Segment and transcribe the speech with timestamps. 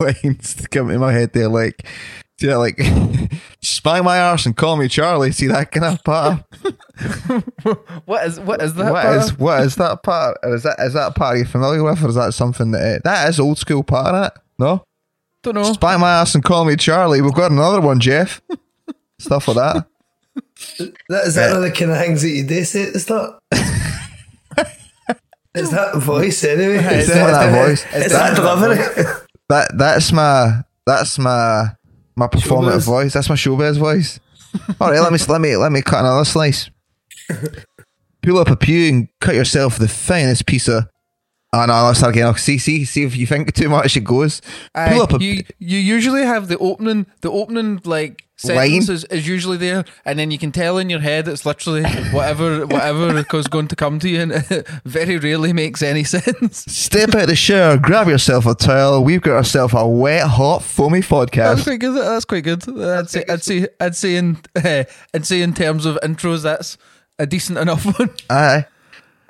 [0.00, 1.86] lines to come in my head there, like,
[2.38, 2.80] see that, like,
[3.62, 5.32] spy my arse and call me Charlie.
[5.32, 6.42] See that kind of part?
[8.06, 8.92] what is what is that?
[8.92, 9.16] What part?
[9.16, 10.38] is what is that part?
[10.44, 13.28] Is that is that part you're familiar with, or is that something that uh, that
[13.28, 14.32] is old school part of it?
[14.58, 14.84] No,
[15.42, 15.72] Don't know.
[15.72, 17.22] spy my ass and call me Charlie.
[17.22, 18.40] We've got another one, Jeff.
[19.18, 19.86] Stuff like that.
[21.08, 23.00] That is that one of the kind of things that you do say at the
[23.00, 23.38] start.
[25.52, 26.76] Is that voice anyway?
[26.76, 27.84] Is that that voice?
[27.92, 28.76] Is that delivery?
[29.50, 31.70] That that's my that's my
[32.14, 32.86] my performative Showbiz.
[32.86, 33.12] voice.
[33.12, 34.20] That's my showbiz voice.
[34.80, 36.70] All right, let me let me let me cut another slice.
[38.22, 40.84] Pull up a pew and cut yourself the finest piece of.
[41.52, 42.32] Oh no, let's start again.
[42.36, 44.40] See, see, see if you think too much, it goes.
[44.74, 49.04] Aye, Pull up a you you usually have the opening the opening like sentence is,
[49.04, 53.22] is usually there and then you can tell in your head it's literally whatever whatever
[53.36, 56.64] is going to come to you and it very rarely makes any sense.
[56.72, 59.02] step out of the shower, grab yourself a towel.
[59.04, 61.32] We've got ourselves a wet, hot, foamy podcast.
[61.34, 61.64] That's podcast.
[61.64, 61.96] quite good.
[61.96, 62.80] That's quite good.
[62.80, 66.78] I'd say I'd say I'd say in uh, I'd say in terms of intros that's
[67.18, 68.10] a decent enough one.
[68.30, 68.66] Aye.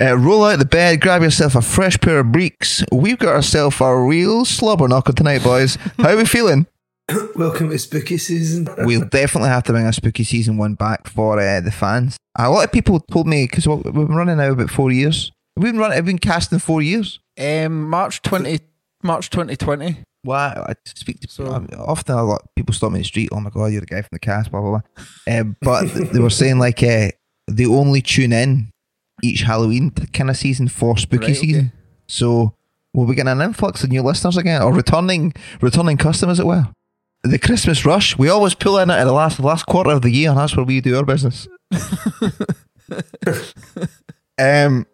[0.00, 2.82] Uh, roll out the bed, grab yourself a fresh pair of breeks.
[2.90, 5.74] We've got ourselves a real slobber knocker tonight, boys.
[5.98, 6.66] How are we feeling?
[7.36, 8.66] Welcome to spooky season.
[8.78, 12.16] we'll definitely have to bring a spooky season one back for uh, the fans.
[12.38, 15.32] A lot of people told me because we've been running now about four years.
[15.56, 17.20] We've been running, we've been casting four years.
[17.38, 18.60] Um, March twenty
[19.02, 19.98] March twenty twenty.
[20.22, 20.54] Why?
[20.66, 23.28] I speak to So- um, often a lot people stop me in the street.
[23.32, 25.36] Oh my god, you're the guy from the cast, blah blah blah.
[25.36, 27.10] Um, but they were saying like uh,
[27.48, 28.70] they only tune in
[29.22, 31.40] each Halloween kind of season for spooky Right, okay.
[31.40, 31.72] season.
[32.06, 32.54] So
[32.94, 36.72] we'll be getting an influx of new listeners again, or returning returning customers as well.
[37.22, 40.02] The Christmas rush, we always pull in it at the last the last quarter of
[40.02, 41.46] the year, and that's where we do our business.
[44.38, 44.86] um,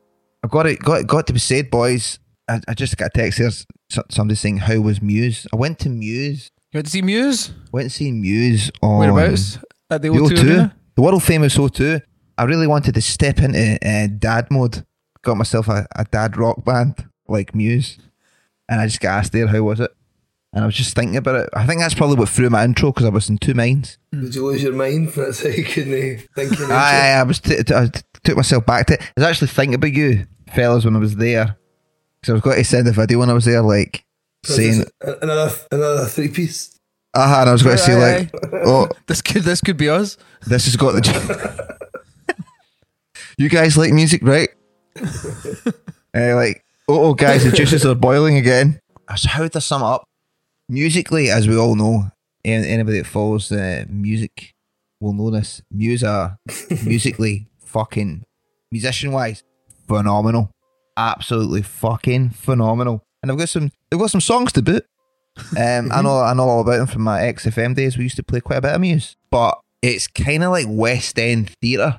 [0.42, 2.18] I've got it got got to be said, boys.
[2.48, 3.50] I, I just got a text here.
[4.10, 6.50] Somebody saying, "How was Muse?" I went to Muse.
[6.72, 7.52] You went to see Muse?
[7.72, 9.58] Went and see Muse on Whereabouts?
[9.90, 12.02] At the the O2 O2, the world famous O2.
[12.38, 14.84] I really wanted to step into uh, dad mode.
[15.22, 17.98] Got myself a, a dad rock band like Muse,
[18.68, 19.90] and I just got asked there, "How was it?"
[20.52, 21.50] And I was just thinking about it.
[21.52, 23.98] I think that's probably what threw my intro because I was in two minds.
[24.12, 25.08] Did you lose your mind?
[25.16, 28.64] That's how you couldn't think of I, I was t- t- I t- took myself
[28.64, 28.94] back to.
[28.94, 29.02] it.
[29.02, 31.58] I was actually thinking about you, fellas, when I was there.
[32.20, 34.06] Because I was going to send a video when I was there, like
[34.44, 36.78] saying, another another three piece.
[37.14, 39.90] "Aha!" and I was going to say, Aye, like, "Oh, This could this could be
[39.90, 40.16] us.
[40.46, 41.76] This has got the.
[43.38, 44.48] you guys like music, right?
[44.96, 45.74] uh,
[46.14, 48.80] like, oh, oh, guys, the juices are boiling again.
[49.16, 50.04] So how to sum it up?
[50.68, 52.10] Musically, as we all know,
[52.44, 54.54] anybody that follows uh, music
[55.00, 55.62] will know this.
[55.70, 56.38] Muse are
[56.84, 58.24] musically fucking
[58.72, 59.42] musician wise
[59.86, 60.50] phenomenal,
[60.96, 63.02] absolutely fucking phenomenal.
[63.22, 64.84] And I've got some, they've got some songs to boot.
[65.56, 67.98] Um, I know, I know all about them from my XFM days.
[67.98, 71.18] We used to play quite a bit of Muse, but it's kind of like West
[71.18, 71.98] End theatre.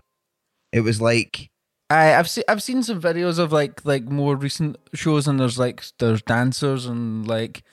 [0.78, 1.50] It was like
[1.90, 5.58] I I've seen I've seen some videos of like like more recent shows and there's
[5.58, 7.64] like there's dancers and like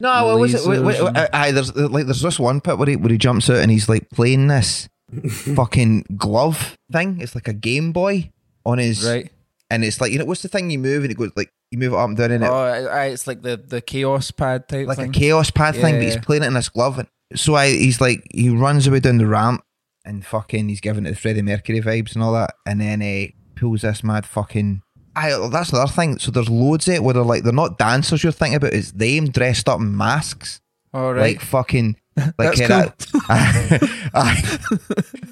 [0.00, 0.68] no, what was it?
[0.68, 2.96] Wait, wait, Lasers and- wait, aye, there's uh, like there's this one bit where he
[2.96, 4.88] where he jumps out and he's like playing this
[5.54, 7.20] fucking glove thing.
[7.20, 8.30] It's like a Game Boy
[8.64, 9.30] on his right.
[9.70, 11.78] and it's like you know what's the thing you move and it goes like you
[11.78, 14.36] move it up and down and it Oh, I, I, it's like the the Kaoss
[14.36, 15.08] pad type like thing.
[15.08, 16.98] a Kaoss pad thing, but he's playing it in this glove.
[16.98, 19.64] And so I, he's like, he runs away down the ramp
[20.04, 23.26] and fucking, he's giving it the Freddie Mercury vibes and all that, and then uh,
[23.58, 24.82] pulls this mad fucking.
[25.14, 26.18] I, that's another thing.
[26.18, 28.92] So there's loads of it where they're like, they're not dancers you're thinking about, it's
[28.92, 30.60] them dressed up in masks.
[30.94, 31.22] All right.
[31.32, 31.96] Like fucking.
[32.16, 34.58] Like That's uh, that, Aye.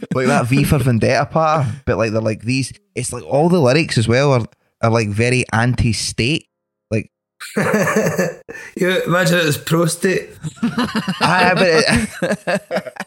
[0.14, 2.72] like that V for Vendetta part, but like they're like these.
[2.94, 4.46] It's like all the lyrics as well are,
[4.82, 6.46] are like very anti-state.
[6.90, 7.10] Like
[8.76, 10.30] you imagine it was prostate.
[11.20, 13.06] Aye, but, it,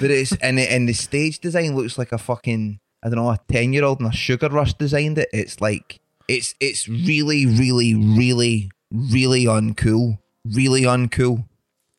[0.00, 3.30] but it's and the, and the stage design looks like a fucking I don't know
[3.30, 5.28] a ten year old in a sugar rush designed it.
[5.32, 11.44] It's like it's it's really really really really uncool, really uncool,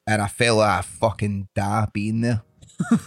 [0.08, 2.42] and I feel like I fucking die being there.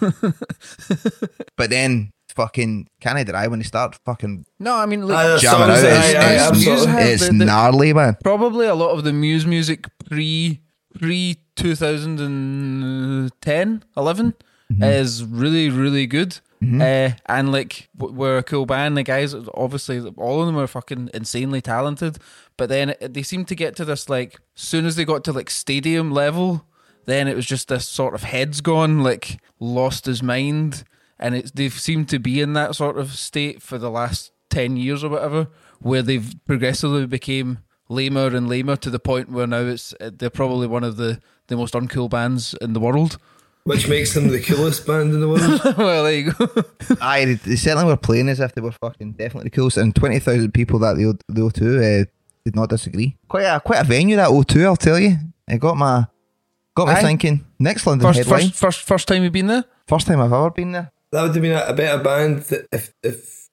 [1.57, 5.27] but then fucking can I deny when they start fucking No, I mean, Aye, like,
[5.35, 5.77] the jamming out?
[5.77, 7.03] songs, It's, aye, aye, it's, absolutely.
[7.03, 8.17] it's The- the- gnarly, man.
[8.23, 10.61] probably a lot of the Muse music pre
[10.99, 14.35] pre 2010 11
[14.73, 14.83] Mm-hmm.
[14.83, 16.39] is really really good.
[16.81, 18.97] Uh, and like we're a cool band.
[18.97, 22.19] The guys obviously all of them are fucking insanely talented.
[22.57, 25.51] But then they seem to get to this like soon as they got to like
[25.51, 26.65] stadium level
[27.05, 30.85] then it was just this sort of heads gone like lost his mind.
[31.19, 34.77] And it's they've seemed to be in that sort of state for the last 10
[34.77, 35.49] years or whatever
[35.81, 37.59] where they've progressively became
[37.89, 41.21] lamer and lamer to the point where now it's uh, they're probably one of the
[41.49, 43.19] the most uncool bands in the world
[43.65, 45.61] Which makes them the coolest band in the world.
[45.79, 46.49] well there you go
[47.01, 49.77] Aye, they, they certainly were playing as if they were fucking definitely the coolest.
[49.77, 52.05] And twenty thousand people that the O- the O2 uh,
[52.45, 53.17] did not disagree.
[53.29, 55.17] Quite a quite a venue that O2, I'll tell you.
[55.47, 56.07] It got my
[56.75, 57.03] got me Aye.
[57.03, 57.45] thinking.
[57.61, 58.41] Next London first, headline.
[58.49, 60.91] first first first time you've been there First time I've ever been there.
[61.13, 63.49] That would have been a, a better band that if if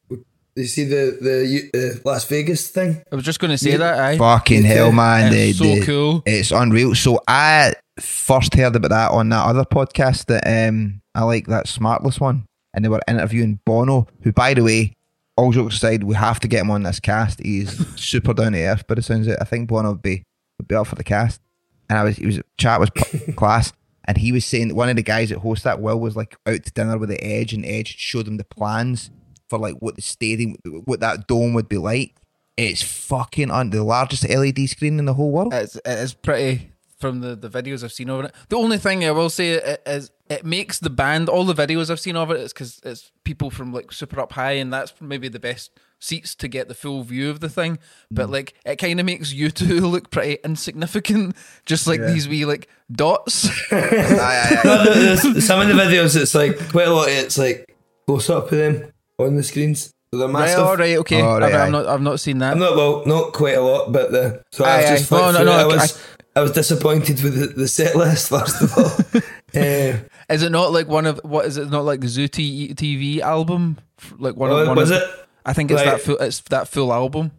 [0.56, 3.04] you see the the uh, Las Vegas thing.
[3.12, 3.78] I was just going to say Yeah.
[3.78, 5.32] that aye Fucking hell, man!
[5.34, 6.24] It's the- so the- cool.
[6.26, 6.96] It's unreal.
[6.96, 11.66] So I first heard about that on that other podcast that um I like that
[11.66, 14.96] Smartless one, and they were interviewing Bono, who, by the way,
[15.36, 17.42] all jokes aside, we have to get him on this cast.
[17.42, 20.24] He's super down to earth, but it sounds like I think Bono would be
[20.58, 21.42] would be up for the cast.
[21.90, 22.90] And I was he was chat was
[23.36, 23.74] class,
[24.06, 26.36] and he was saying that one of the guys that hosts that Will was like
[26.46, 29.10] out to dinner with the Edge, and Edge showed him the plans
[29.50, 30.56] for like what the stadium,
[30.86, 32.16] what that dome would be like.
[32.58, 35.54] It's fucking on the largest LED screen in the whole world.
[35.54, 38.34] it's, it's pretty from the, the videos I've seen of it.
[38.50, 39.52] The only thing I will say
[39.86, 43.12] is it makes the band all the videos I've seen of it is because it's
[43.24, 46.74] people from like super up high and that's maybe the best seats to get the
[46.74, 47.80] full view of the thing.
[48.12, 48.32] But Mm.
[48.34, 51.36] like it kind of makes you two look pretty insignificant,
[51.66, 53.48] just like these wee like dots.
[53.72, 57.08] No, the- the- some of the videos, it's like quite a lot.
[57.08, 57.76] Of it's like
[58.08, 59.92] close up of them on the screens.
[60.12, 61.22] So they're right, all right, okay.
[61.22, 61.62] Oh, right, I've.
[61.62, 62.54] I've not I've not seen that.
[62.54, 64.96] I'm not well, not quite a lot, but the so I Aye, was aye.
[64.96, 65.56] just flicked No, no, through no, it.
[65.56, 66.02] I I- was
[66.36, 69.22] I, was disappointed with the, the set list first of all.
[69.62, 69.98] uh,
[70.30, 73.78] Is it not like one of what is it not like the Zoo TV album?
[74.20, 75.10] Like one oh, of one was of, it?
[75.44, 77.32] I think it's that full it's that full album.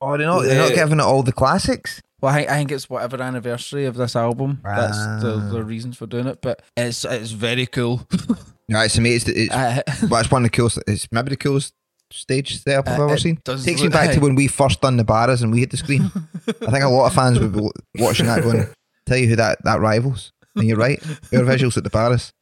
[0.00, 2.00] Oh, they're not, they're not giving it all the classics.
[2.22, 4.60] Well, I, I think it's whatever anniversary of this album.
[4.64, 5.52] That's the, Ah.
[5.52, 8.06] the reasons for doing it, but it's it's very cool.
[8.70, 9.34] Yeah, it's amazing.
[9.36, 10.78] It's, Uh, well, it's one of the coolest.
[10.86, 11.74] It's maybe the coolest
[12.12, 13.38] stage setup I've Uh, ever it seen.
[13.44, 15.70] does Takes me look- back to when we first done the barras and we hit
[15.70, 16.10] the screen.
[16.48, 17.68] I think a lot of fans would be
[18.02, 18.66] watching that going,
[19.06, 20.32] tell you who that, that rivals.
[20.56, 21.00] And you're right.
[21.32, 22.32] Our visuals at the barras.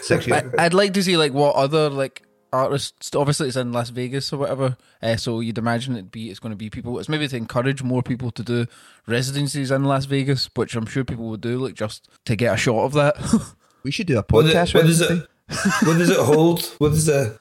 [0.00, 0.42] Six years.
[0.58, 2.22] I, I'd like to see like what other like
[2.52, 3.14] artists.
[3.14, 4.76] Obviously, it's in Las Vegas or whatever.
[5.02, 6.98] Uh, so you'd imagine it'd be it's going to be people.
[6.98, 8.66] It's maybe to encourage more people to do
[9.06, 12.56] residencies in Las Vegas, which I'm sure people would do, like just to get a
[12.56, 13.16] shot of that.
[13.82, 14.64] We should do a podcast.
[14.68, 15.26] is- what does residency.
[15.48, 15.86] it?
[15.88, 16.64] What does it hold?
[16.78, 17.38] What is the?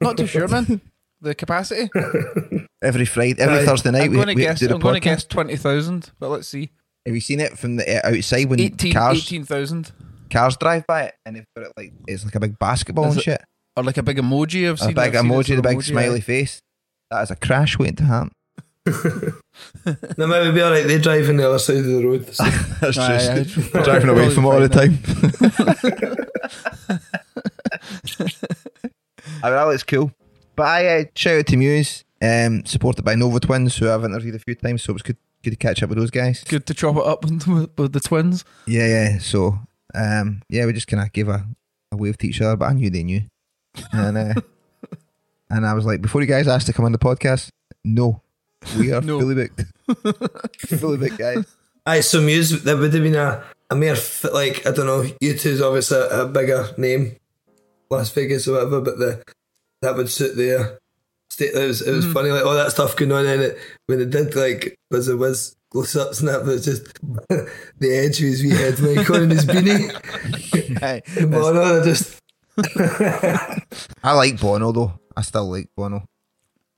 [0.00, 0.80] Not too sure, man.
[1.20, 1.88] The capacity.
[2.82, 3.64] Every Friday, every Aye.
[3.64, 4.58] Thursday night, I'm we, going to we guess.
[4.60, 5.04] do the I'm going to podcast.
[5.04, 6.70] guess twenty thousand, but let's see.
[7.06, 9.92] Have you seen it from the uh, outside when 18 cars 18,000.
[10.30, 13.12] cars drive by it and they've got it like it's like a big basketball Is
[13.12, 13.42] and it shit.
[13.74, 14.68] or like a big emoji.
[14.68, 16.20] I've A seen big I've seen it emoji, for the big emoji, smiley aye.
[16.20, 16.60] face.
[17.10, 18.30] That is a crash waiting to happen.
[20.18, 20.86] No, maybe be alright.
[20.86, 22.34] They drive on the other side of the road.
[22.34, 22.44] So.
[22.44, 23.46] That's Aye,
[23.78, 23.82] aye.
[23.84, 26.24] driving away from it all the fine time.
[29.44, 30.10] I mean, that looks cool.
[30.56, 34.34] But I uh, shout out to Muse, um, supported by Nova Twins, who I've interviewed
[34.36, 36.42] a few times, so it was good, good to catch up with those guys.
[36.44, 37.46] Good to chop it up with,
[37.78, 38.44] with the twins.
[38.66, 39.18] Yeah, yeah.
[39.18, 39.58] So,
[39.94, 41.44] um, yeah, we just kind of gave a,
[41.92, 43.22] a wave to each other, but I knew they knew.
[43.92, 44.34] And uh,
[45.50, 47.48] and I was like, before you guys asked to come on the podcast,
[47.84, 48.22] no,
[48.78, 49.20] we are No.
[49.20, 49.64] fully booked.
[50.78, 51.44] fully booked, guys.
[51.86, 53.96] Aye, so Muse, that would have been a, a mere,
[54.32, 57.16] like, I don't know, U2's obviously a, a bigger name,
[57.90, 59.22] Las Vegas or whatever, but the
[59.82, 60.78] that would suit their
[61.30, 61.54] state.
[61.54, 62.12] It was, it was hmm.
[62.12, 65.16] funny, like, all that stuff going on in it when it did, like, was it
[65.16, 66.84] was close ups and that, but it's just
[67.78, 70.82] the edge of his wee head mic on and his beanie.
[70.82, 71.02] Aye.
[71.26, 72.20] Bono, they just,
[74.02, 75.00] I like Bono though.
[75.16, 76.04] I still like Bono.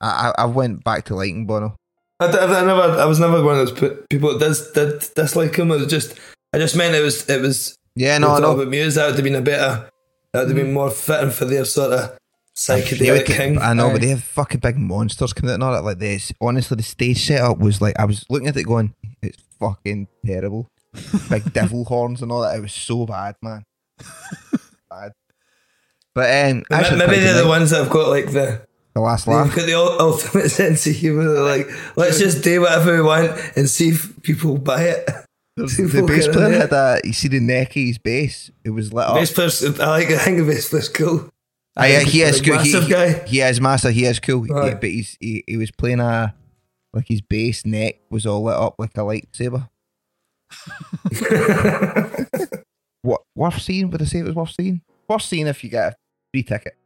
[0.01, 1.75] I I, I went back to liking Bono.
[2.19, 5.69] I never, I was never one of those people that does, did dislike him.
[5.69, 6.19] It was just,
[6.51, 9.15] I just meant it was, it was Yeah, no, no, talk about Muse, that would
[9.15, 9.87] have been a better,
[10.37, 12.17] that would have been more fitting for their sort of
[12.55, 13.57] psychedelic king.
[13.57, 15.83] I know, but they have fucking big monsters coming out and all that.
[15.83, 19.41] Like this, honestly, the stage setup was like I was looking at it going, it's
[19.59, 20.69] fucking terrible.
[21.29, 22.55] big devil horns and all that.
[22.55, 23.63] It was so bad, man.
[24.89, 25.13] bad.
[26.13, 28.61] But um, actually, maybe they're the ones that have got like the
[28.93, 29.47] the last laugh.
[29.47, 31.33] They've got the ultimate sense of humour.
[31.33, 35.09] They're like, let's just do whatever we want and see if people buy it.
[35.57, 39.07] The bass player had a, you see the neck of his bass, it was lit
[39.07, 39.15] up.
[39.15, 41.29] bass Player's, I like, I think the bass player's cool.
[41.75, 42.59] Ah, I, I he is cool.
[42.59, 43.25] He, guy.
[43.25, 43.91] he is master.
[43.91, 44.45] He is cool.
[44.45, 44.69] Right.
[44.69, 46.33] He, but he's he, he was playing a
[46.93, 49.69] like his bass neck was all lit up like a lightsaber.
[53.03, 53.89] what worth seeing?
[53.89, 54.81] Would I say it was worth seeing?
[55.07, 55.95] Worth seeing if you get a
[56.31, 56.76] free ticket.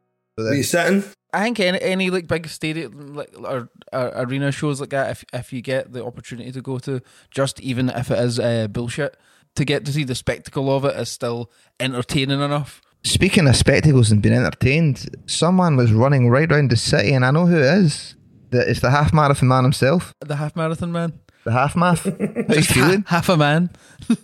[0.43, 1.03] So Are you sitting?
[1.33, 5.25] I think any, any like big stadium like or, or, arena shows like that, if
[5.33, 9.17] if you get the opportunity to go to, just even if it is uh, bullshit,
[9.55, 12.81] to get to see the spectacle of it is still entertaining enough.
[13.03, 17.31] Speaking of spectacles and being entertained, someone was running right around the city, and I
[17.31, 18.15] know who it is.
[18.51, 20.13] The, it's the half marathon man himself.
[20.19, 21.13] The half marathon man.
[21.45, 22.03] The half math.
[22.47, 23.01] How you feeling?
[23.03, 23.71] Ha- half a man.
[24.09, 24.15] uh,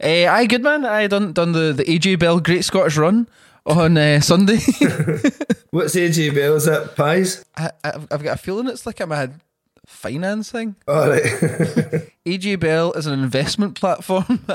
[0.04, 0.84] aye, good man.
[0.84, 3.28] I done done the the AJ Bell Great Scottish Run
[3.76, 4.56] on uh, Sunday.
[5.70, 6.56] What's AJ Bell?
[6.56, 7.44] Is that pies?
[7.56, 9.40] I, have got a feeling it's like a mad
[9.86, 10.76] finance thing.
[10.88, 11.22] All right.
[12.26, 14.40] AJ Bell is an investment platform.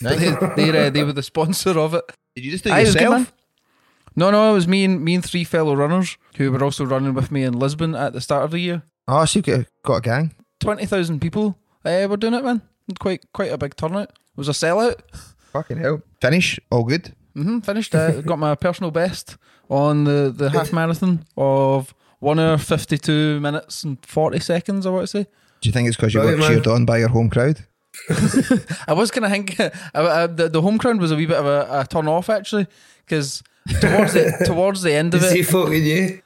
[0.00, 0.20] Nice.
[0.20, 0.30] They,
[0.70, 2.04] they, uh, they were the sponsor of it.
[2.36, 3.32] Did you just do it yourself?
[4.14, 7.14] No, no, it was me and me and three fellow runners who were also running
[7.14, 8.84] with me in Lisbon at the start of the year.
[9.08, 10.34] Oh, so you got, got a gang?
[10.60, 12.62] Twenty thousand people uh, were doing it, man.
[13.00, 14.10] Quite quite a big turnout.
[14.10, 15.00] It was a sellout.
[15.52, 16.02] Fucking hell.
[16.20, 16.60] Finish?
[16.70, 17.12] All good?
[17.38, 17.94] Mm-hmm, finished.
[17.94, 19.36] Uh, got my personal best
[19.70, 25.04] on the, the half marathon of one hour, 52 minutes and 40 seconds, I want
[25.04, 25.26] to say.
[25.60, 27.64] Do you think it's because you got cheered on by your home crowd?
[28.88, 31.36] I was kind of thinking uh, uh, the, the home crowd was a wee bit
[31.36, 32.66] of a, a turn off actually
[33.04, 33.42] because
[33.80, 36.22] towards the towards the end of Is it, he fucking you?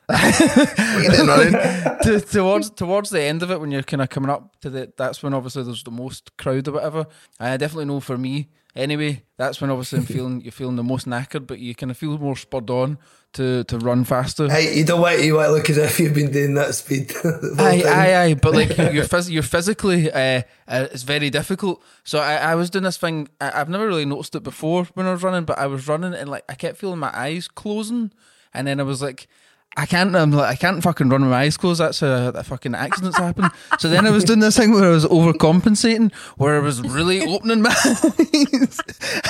[2.03, 4.93] to, towards towards the end of it, when you're kind of coming up to the,
[4.97, 7.07] that's when obviously there's the most crowd or whatever.
[7.41, 11.07] I definitely know for me, anyway, that's when obviously I'm feeling you're feeling the most
[11.07, 12.99] knackered, but you kind of feel more spurred on
[13.35, 14.49] to, to run faster.
[14.49, 17.13] Hey, you don't want you want to look as if you've been doing that speed.
[17.59, 18.35] aye, aye, aye.
[18.35, 21.83] But like you're phys- you're physically, uh, uh, it's very difficult.
[22.05, 23.29] So I, I was doing this thing.
[23.41, 26.15] I, have never really noticed it before when I was running, but I was running
[26.15, 28.13] and like I kept feeling my eyes closing,
[28.53, 29.29] and then I was like,
[29.77, 30.15] I can't.
[30.15, 31.81] I'm like, I can't fucking run with my eyes closed.
[31.81, 33.51] That's a, a fucking accident's happened.
[33.79, 37.25] So then I was doing this thing where I was overcompensating, where I was really
[37.27, 38.79] opening my eyes,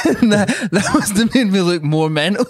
[0.05, 2.47] and that, that must have made me look more mental.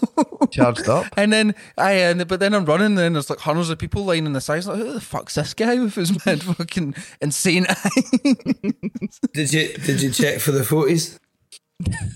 [0.50, 1.06] Charged up.
[1.16, 4.04] And then I, and but then I'm running, and then there's like hundreds of people
[4.04, 4.66] lining the sides.
[4.66, 9.20] Like, who the fuck's this guy with his mad fucking insane eyes?
[9.34, 11.18] Did you did you check for the photos?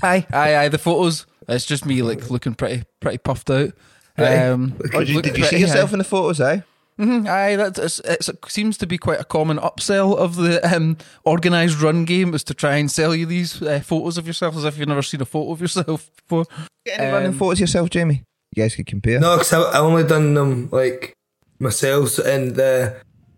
[0.02, 0.68] Aye, aye, aye.
[0.68, 1.26] The photos.
[1.48, 3.72] It's just me like looking pretty pretty puffed out.
[4.18, 5.94] Um, did, you, did you see yourself high.
[5.94, 6.60] in the photos, eh?
[6.98, 10.96] Mm-hmm, aye, that it seems to be quite a common upsell of the um,
[11.26, 14.64] organised run game is to try and sell you these uh, photos of yourself as
[14.64, 16.46] if you've never seen a photo of yourself before.
[16.86, 18.22] Get any um, running photos yourself, Jamie?
[18.54, 19.20] You guys could compare.
[19.20, 21.12] No, because I, I only done them like
[21.58, 22.94] myself, and uh,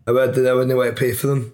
[0.07, 1.53] I wouldn't, I wouldn't want to pay for them.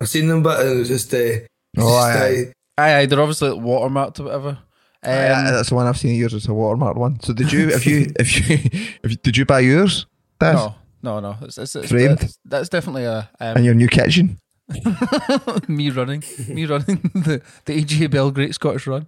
[0.00, 1.40] I've seen them, but it was just, uh, oh,
[1.74, 2.44] just, aye,
[2.78, 2.94] uh, aye.
[3.00, 4.58] aye, they're obviously like watermarked or whatever.
[5.06, 6.34] Um, yeah, that's the one I've seen yours.
[6.34, 7.20] It's a watermark one.
[7.20, 7.68] So did you?
[7.68, 8.12] If you?
[8.18, 8.88] If you?
[9.04, 10.06] If, did you buy yours?
[10.40, 11.36] No, no, no.
[11.42, 12.18] It's, it's, it's framed.
[12.18, 13.30] That's, that's definitely a.
[13.40, 14.40] Um, and your new kitchen.
[15.68, 19.06] me running, me running the the AJ Bell Great Scottish Run.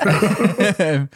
[0.00, 1.08] um,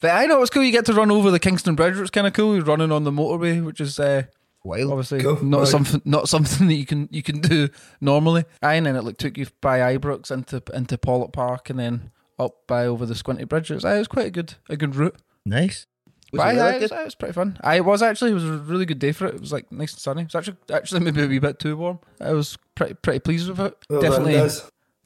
[0.00, 0.64] but I know it's cool.
[0.64, 2.56] You get to run over the Kingston Bridge, which is kind of cool.
[2.56, 4.24] You're running on the motorway, which is uh,
[4.64, 4.90] Wild.
[4.90, 5.42] Obviously, cool.
[5.44, 5.68] not right.
[5.68, 7.68] something not something that you can you can do
[8.00, 8.44] normally.
[8.60, 12.66] and then it like took you by Ibrox into into Pollok Park, and then up
[12.66, 13.70] by over the Squinty Bridge.
[13.70, 15.16] It was, it was quite a good a good route.
[15.44, 15.86] Nice.
[16.32, 17.58] Was it, really it, was, it was pretty fun.
[17.62, 19.34] I was actually it was a really good day for it.
[19.34, 20.22] It was like nice and sunny.
[20.22, 22.00] It was actually actually maybe a wee bit too warm.
[22.20, 23.74] I was pretty pretty pleased with it.
[23.88, 24.50] Well, Definitely.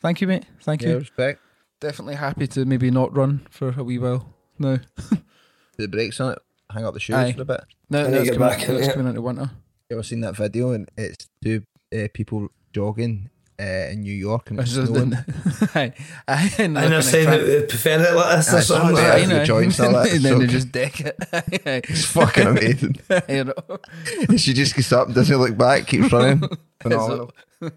[0.00, 0.46] Thank you, mate.
[0.62, 0.98] Thank yeah, you.
[0.98, 1.40] Respect.
[1.80, 4.34] Definitely happy to maybe not run for a wee while.
[4.58, 4.78] No.
[5.76, 6.38] the brakes on it.
[6.70, 7.32] Hang up the shoes Aye.
[7.32, 7.60] for a bit.
[7.88, 9.50] No, no, it's, coming, back in, it's coming into winter.
[9.90, 10.72] You ever seen that video?
[10.72, 11.62] And it's two
[11.94, 13.30] uh, people jogging
[13.62, 15.14] uh, in New York and it's snowing.
[15.74, 15.92] I,
[16.26, 18.96] I, and they're saying that they prefer it like this or something.
[18.96, 19.38] Like I know.
[19.38, 20.12] The joints and all that.
[20.12, 21.16] and then so they just deck it.
[21.32, 22.96] it's fucking amazing.
[23.08, 24.36] I know.
[24.36, 26.42] she just gets up, doesn't look back, keeps running.
[26.80, 27.30] Phenomenal.
[27.62, 27.70] I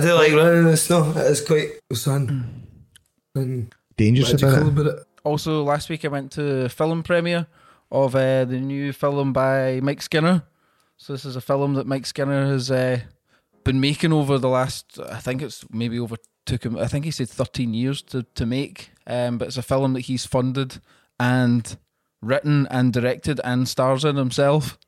[0.00, 1.10] do like running in the snow.
[1.12, 2.64] It is quite fun.
[3.34, 4.66] And Dangerous about it.
[4.66, 5.06] about it.
[5.22, 7.46] Also, last week I went to film premiere
[7.92, 10.42] of uh, the new film by Mike Skinner.
[10.96, 13.00] So this is a film that Mike Skinner has uh,
[13.68, 17.10] been making over the last, I think it's maybe over took him, I think he
[17.10, 18.92] said 13 years to, to make.
[19.06, 20.80] Um, but it's a film that he's funded
[21.20, 21.76] and
[22.22, 24.78] written and directed and stars in himself.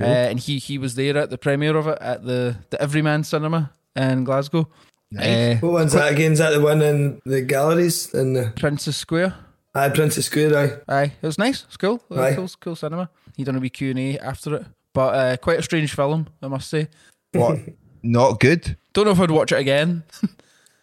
[0.00, 3.24] Uh, and he he was there at the premiere of it at the the Everyman
[3.24, 4.68] Cinema in Glasgow.
[5.10, 5.56] Nice.
[5.56, 6.32] Uh, what one's that again?
[6.32, 9.34] Is that the one in the galleries in the Princes Square?
[9.74, 10.56] Aye, Princes Square.
[10.56, 11.64] Aye, aye, it was nice.
[11.64, 12.00] It's cool.
[12.10, 12.34] It aye.
[12.36, 13.10] cool, cool cinema.
[13.36, 16.28] He done a wee Q and A after it, but uh, quite a strange film,
[16.40, 16.88] I must say.
[17.32, 17.58] What?
[18.02, 18.76] Not good.
[18.92, 20.04] Don't know if I'd watch it again.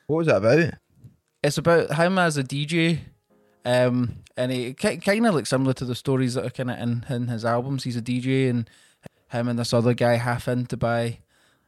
[0.07, 0.75] What was that about?
[1.43, 3.00] It's about him as a DJ,
[3.65, 7.05] um, and he kind of looks similar to the stories that are kind of in,
[7.10, 7.86] in his albums.
[7.86, 8.69] He's a DJ, and
[9.29, 11.19] him and this other guy half in to buy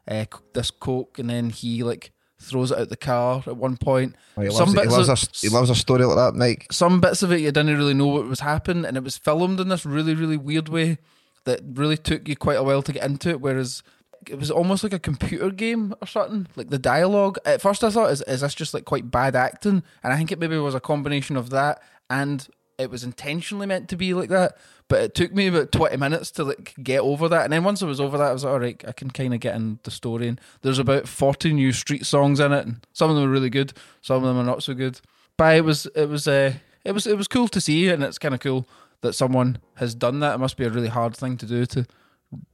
[0.08, 4.16] uh, this coke, and then he like throws it out the car at one point.
[4.38, 6.68] Oh, he, loves, he, loves of, a, he loves a story like that, Mike.
[6.72, 9.60] Some bits of it you didn't really know what was happening, and it was filmed
[9.60, 11.00] in this really, really weird way
[11.46, 13.42] that really took you quite a while to get into it.
[13.42, 13.82] Whereas
[14.30, 16.48] it was almost like a computer game or something.
[16.56, 17.38] Like the dialogue.
[17.46, 19.84] At first, I thought, is, is this just like quite bad acting?
[20.04, 23.90] And I think it maybe was a combination of that and it was intentionally meant
[23.90, 24.58] to be like that.
[24.88, 27.44] But it took me about twenty minutes to like get over that.
[27.44, 29.34] And then once I was over that, I was like, all right, I can kind
[29.34, 30.28] of get in the story.
[30.28, 33.50] And there's about forty new street songs in it, and some of them are really
[33.50, 35.02] good, some of them are not so good.
[35.36, 36.54] But it was it was uh,
[36.86, 38.68] it was it was cool to see, and it's kind of cool
[39.02, 40.36] that someone has done that.
[40.36, 41.86] It must be a really hard thing to do to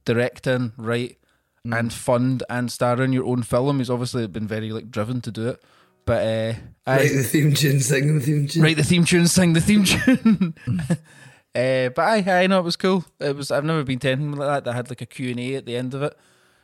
[0.04, 1.18] direct and write
[1.66, 1.78] mm.
[1.78, 3.78] and fund and star in your own film.
[3.78, 5.62] He's obviously been very like driven to do it.
[6.06, 8.62] But uh, write the theme tune, sing the theme tune.
[8.62, 10.54] Write the theme tune, sing the theme tune.
[10.68, 13.04] uh, but I, I know it was cool.
[13.20, 13.50] It was.
[13.50, 15.66] I've never been to anything like that that had like a Q and A at
[15.66, 16.14] the end of it.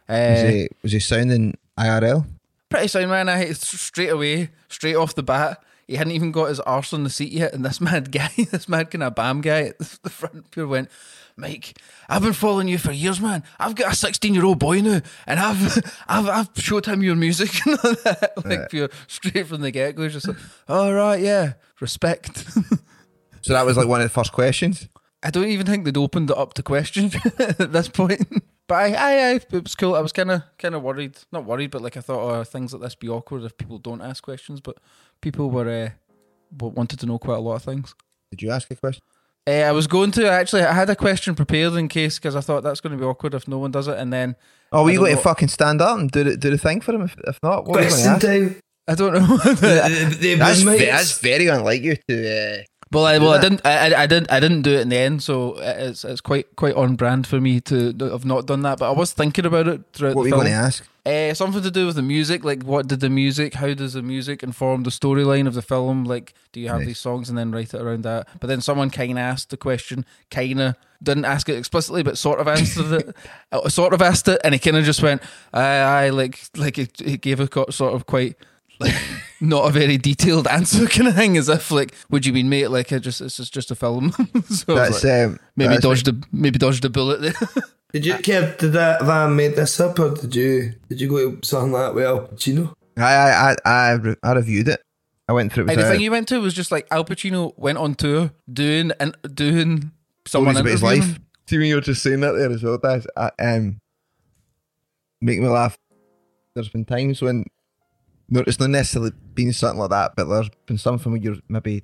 [0.09, 2.26] Uh, was he was he sounding IRL?
[2.69, 3.28] Pretty sound man.
[3.28, 5.62] I straight away, straight off the bat.
[5.88, 8.69] He hadn't even got his arse on the seat yet, and this mad guy, this
[8.69, 10.90] mad kind of bam guy at the front, pure went,
[11.40, 13.42] Mike, I've been following you for years, man.
[13.59, 15.78] I've got a 16 year old boy now, and I've
[16.09, 17.50] I've I've showed him your music,
[17.85, 18.68] like right.
[18.68, 20.09] pure straight from the get go.
[20.09, 20.37] Just like,
[20.68, 22.38] all right, yeah, respect.
[23.42, 24.88] so that was like one of the first questions.
[25.23, 28.26] I don't even think they'd opened it up to questions at this point.
[28.66, 29.94] But I, I, I, it was cool.
[29.94, 32.73] I was kind of, kind of worried, not worried, but like I thought, oh, things
[32.73, 34.61] like this be awkward if people don't ask questions.
[34.61, 34.78] But
[35.20, 35.90] people were, uh,
[36.59, 37.94] wanted to know quite a lot of things.
[38.30, 39.02] Did you ask a question?
[39.47, 40.62] Uh, I was going to actually.
[40.62, 43.34] I had a question prepared in case because I thought that's going to be awkward
[43.34, 44.36] if no one does it, and then.
[44.73, 46.95] Oh, were you going to fucking stand up and do the do the thing for
[46.95, 47.02] him?
[47.02, 48.60] If, if not, what question time.
[48.86, 49.21] I don't know.
[49.36, 52.60] the, the, that's, that's very unlike you to.
[52.60, 52.62] Uh,
[52.93, 55.23] well, I, well, I didn't, I, I didn't, I didn't do it in the end,
[55.23, 58.80] so it's it's quite quite on brand for me to have not done that.
[58.80, 60.17] But I was thinking about it throughout.
[60.17, 60.88] What were you going to ask?
[61.06, 63.54] Uh, something to do with the music, like what did the music?
[63.54, 66.04] How does the music inform the storyline of the film?
[66.04, 66.89] Like, do you have nice.
[66.89, 68.28] these songs and then write it around that?
[68.39, 72.19] But then someone kind of asked the question, kind of didn't ask it explicitly, but
[72.19, 73.17] sort of answered it,
[73.52, 75.23] uh, sort of asked it, and he kind of just went,
[75.54, 78.36] "I, I like, like it, it gave a sort of quite."
[78.80, 78.95] Like
[79.40, 82.69] not a very detailed answer kind of thing, as if like, would you mean mate?
[82.69, 84.10] Like, it just it's just, just a film.
[84.49, 87.34] so that's like, um, maybe that's dodged a maybe dodged a bullet there.
[87.93, 91.36] did you Kev, did that van made this up, or did you did you go
[91.36, 92.75] to something like that with Al Pacino?
[92.97, 94.82] I I I I reviewed it.
[95.28, 95.69] I went through.
[95.69, 98.93] It the thing you went to was just like Al Pacino went on tour doing
[98.99, 99.93] and doing
[100.26, 101.19] someone about his life.
[101.47, 102.78] See me, you're just saying that there as well.
[102.82, 103.06] That's
[103.38, 103.80] um,
[105.21, 105.78] make me laugh.
[106.54, 107.45] There's been times when
[108.30, 111.82] no, it's not necessarily been something like that, but there's been something where you're maybe,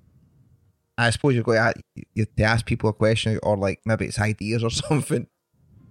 [0.97, 4.21] I suppose you're going to, you to ask people a question, or like maybe it's
[4.21, 5.27] ideas or something,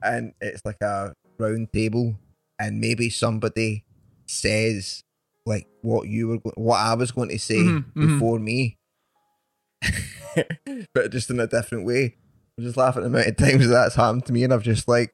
[0.02, 2.18] and it's like a round table,
[2.58, 3.84] and maybe somebody
[4.28, 5.04] says
[5.46, 8.13] like what you were, what I was going to say mm-hmm, mm-hmm.
[8.13, 8.46] before mm-hmm.
[8.46, 8.78] me,
[10.94, 12.15] but just in a different way.
[12.58, 14.88] I'm just laughing at the amount of times that's happened to me, and I've just
[14.88, 15.13] like,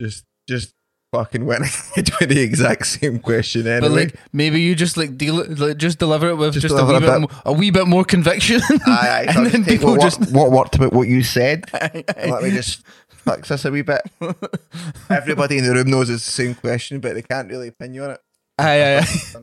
[0.00, 0.72] just, just
[1.12, 3.80] fucking went ahead with the exact same question anyway.
[3.80, 6.84] But like maybe you just like deal like, just deliver it with just, just a,
[6.84, 8.60] wee a, bit, a, wee bit more conviction.
[8.86, 9.32] Aye, aye.
[9.36, 11.64] and then people what, just what worked about what you said.
[11.74, 12.30] Aye, aye.
[12.30, 14.02] Let me just fix this a wee bit.
[15.10, 18.04] Everybody in the room knows it's the same question, but they can't really pin you
[18.04, 18.20] on it.
[18.58, 19.06] Aye, aye.
[19.36, 19.42] um,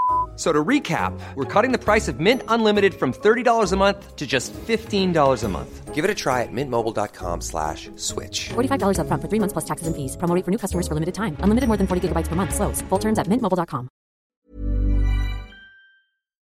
[0.41, 4.25] So to recap, we're cutting the price of Mint Unlimited from $30 a month to
[4.25, 5.93] just $15 a month.
[5.93, 8.49] Give it a try at mintmobile.com slash switch.
[8.49, 10.17] $45 up front for three months plus taxes and fees.
[10.17, 11.37] Promo for new customers for limited time.
[11.41, 12.55] Unlimited more than 40 gigabytes per month.
[12.55, 12.81] Slows.
[12.89, 13.87] Full terms at mintmobile.com.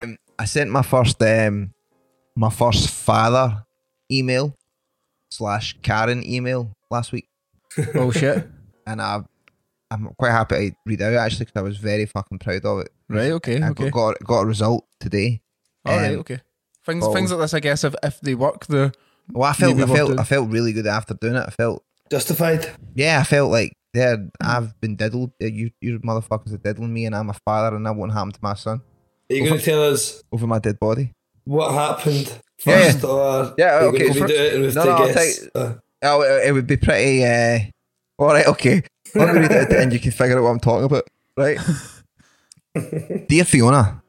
[0.01, 1.71] Um, I sent my first um,
[2.35, 3.63] my first father
[4.11, 4.53] email
[5.31, 7.29] slash Karen email last week.
[7.95, 8.49] oh shit.
[8.85, 9.19] And I
[9.91, 12.91] I'm quite happy to read out actually because I was very fucking proud of it.
[13.09, 13.31] Right.
[13.31, 13.61] Okay.
[13.61, 13.89] I okay.
[13.89, 15.41] Got got a result today.
[15.85, 16.39] All right, Um, okay.
[16.85, 18.93] Things well- things like this, I guess, if if they work, the
[19.31, 20.19] Well, I felt I felt doing.
[20.19, 21.43] I felt really good after doing it.
[21.47, 22.69] I felt Justified.
[22.95, 25.31] yeah, I felt like there I've been diddled.
[25.41, 28.31] Uh, You you motherfuckers are diddling me, and I'm a father, and that won't happen
[28.31, 28.81] to my son
[29.29, 31.13] Are you going to tell us over my dead body.
[31.45, 32.27] what happened
[32.65, 32.91] Yeah.
[32.91, 35.39] first, or Yeah, okay, going to first- it and No, no, I'll guess?
[35.39, 37.23] take- Uh, Oh, it, it would be pretty.
[37.25, 37.59] Uh,
[38.19, 38.83] all right, okay.
[39.15, 41.05] Let me read it, and you can figure out what I'm talking about.
[41.35, 41.57] Right,
[43.27, 44.01] dear Fiona,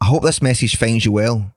[0.00, 1.52] I hope this message finds you well.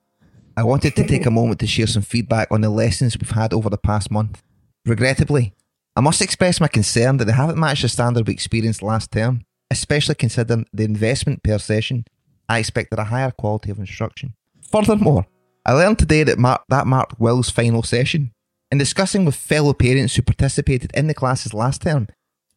[0.58, 3.54] I wanted to take a moment to share some feedback on the lessons we've had
[3.54, 4.42] over the past month.
[4.86, 5.54] Regrettably,
[5.96, 9.42] I must express my concern that they haven't matched the standard we experienced last term,
[9.72, 12.06] especially considering the investment per session.
[12.48, 14.34] I expected a higher quality of instruction.
[14.72, 15.26] Furthermore,
[15.66, 18.32] I learned today that mar- that marked Will's final session.
[18.72, 22.08] In discussing with fellow parents who participated in the classes last term,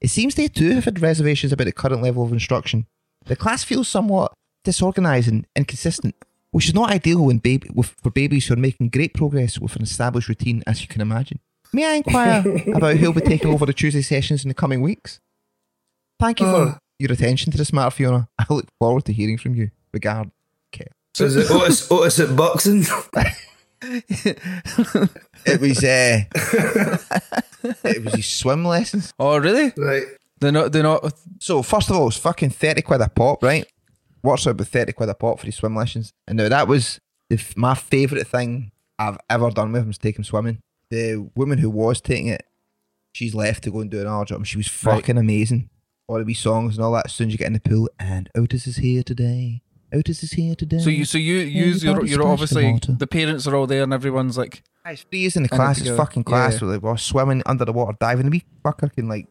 [0.00, 2.86] it seems they too have had reservations about the current level of instruction.
[3.28, 4.32] The class feels somewhat
[4.64, 6.14] disorganised and inconsistent,
[6.50, 9.76] which is not ideal when baby, with, for babies who are making great progress with
[9.76, 11.38] an established routine, as you can imagine.
[11.70, 12.38] May I inquire
[12.74, 15.20] about who will be taking over the Tuesday sessions in the coming weeks?
[16.18, 18.28] Thank you for your attention to this matter, Fiona.
[18.38, 19.72] I look forward to hearing from you.
[19.92, 20.30] Regard,
[20.72, 20.88] Kev.
[21.14, 22.84] so is it Otis, Otis at boxing?
[25.46, 26.24] It was uh,
[27.84, 29.12] it was his swim lessons.
[29.20, 29.72] oh really?
[29.76, 30.02] right.
[30.40, 31.12] They're not they're not.
[31.40, 33.66] So first of all, it's fucking thirty quid a pop, right?
[34.22, 36.12] Works out with thirty quid a pop for his swim lessons.
[36.26, 40.16] And now that was f- my favourite thing I've ever done with him was take
[40.18, 40.58] him swimming.
[40.90, 42.44] The woman who was taking it,
[43.12, 44.44] she's left to go and do another job.
[44.46, 44.96] She was Right.
[44.96, 45.70] fucking amazing.
[46.06, 47.06] All the wee songs and all that.
[47.06, 49.62] As soon as you get in the pool, and Otis is here today.
[49.92, 50.78] Otis is here today.
[50.78, 53.82] So you so you use your you're splash the obviously the parents are all there
[53.82, 55.78] and everyone's like It's in the class.
[55.78, 56.60] it's It's fucking class.
[56.60, 56.68] yeah.
[56.68, 58.26] Like, we're swimming under the water, diving.
[58.26, 59.26] The wee fucker can like,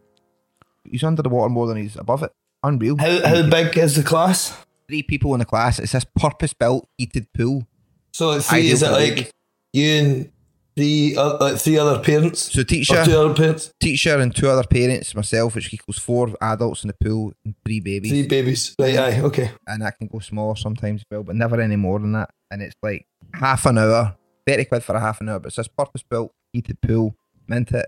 [0.89, 2.31] he's under the water more than he's above it.
[2.63, 2.97] Unreal.
[2.97, 4.57] How, how big is the class?
[4.87, 5.79] Three people in the class.
[5.79, 7.67] It's this purpose-built heated pool.
[8.13, 9.31] So like three, Ideal is it like babies.
[9.73, 10.31] you and
[10.75, 12.51] three, uh, like three other parents?
[12.53, 13.71] So teacher, two other parents?
[13.79, 17.79] teacher, and two other parents, myself, which equals four adults in the pool and three
[17.79, 18.11] babies.
[18.11, 18.75] Three babies.
[18.79, 19.51] Right, aye, okay.
[19.67, 22.31] and that can go smaller sometimes as well, but never any more than that.
[22.49, 24.15] And it's like half an hour,
[24.47, 27.15] thirty quid for a half an hour, but it's this purpose built heated pool,
[27.47, 27.87] mint it,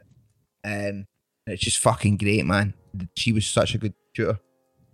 [0.64, 1.06] um, and
[1.48, 2.74] it's just fucking great, man.
[3.16, 4.40] She was such a good tutor.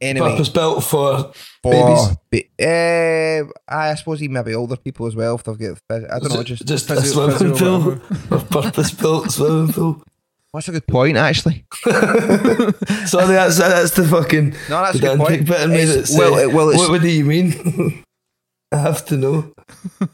[0.02, 1.32] Anyway, Purpose built for
[1.64, 2.18] babies.
[2.30, 5.78] ba- eh, I suppose even maybe older people as well if they've got.
[5.90, 8.02] I don't know, just, just a swimming physio pool.
[8.38, 10.04] A purpose built swimming pool.
[10.52, 11.66] What's a good point actually?
[11.86, 15.46] Sorry, that's that's the fucking No, that's a good point.
[15.48, 18.04] bit in me that's well, uh, it- well, what, what do you mean?
[18.72, 19.54] I have to know.
[20.02, 20.08] A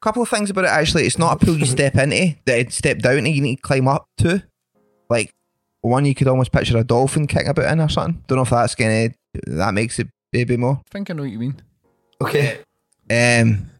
[0.00, 1.04] couple of things about it actually.
[1.06, 3.30] It's not a pool you step into that step down into.
[3.30, 4.42] You need to climb up to.
[5.08, 5.32] Like
[5.84, 8.22] one, you could almost picture a dolphin kicking about in or something.
[8.26, 9.10] Don't know if that's gonna
[9.46, 10.80] that makes it maybe more.
[10.86, 11.60] I think I know what you mean.
[12.20, 12.58] Okay.
[13.10, 13.70] Um,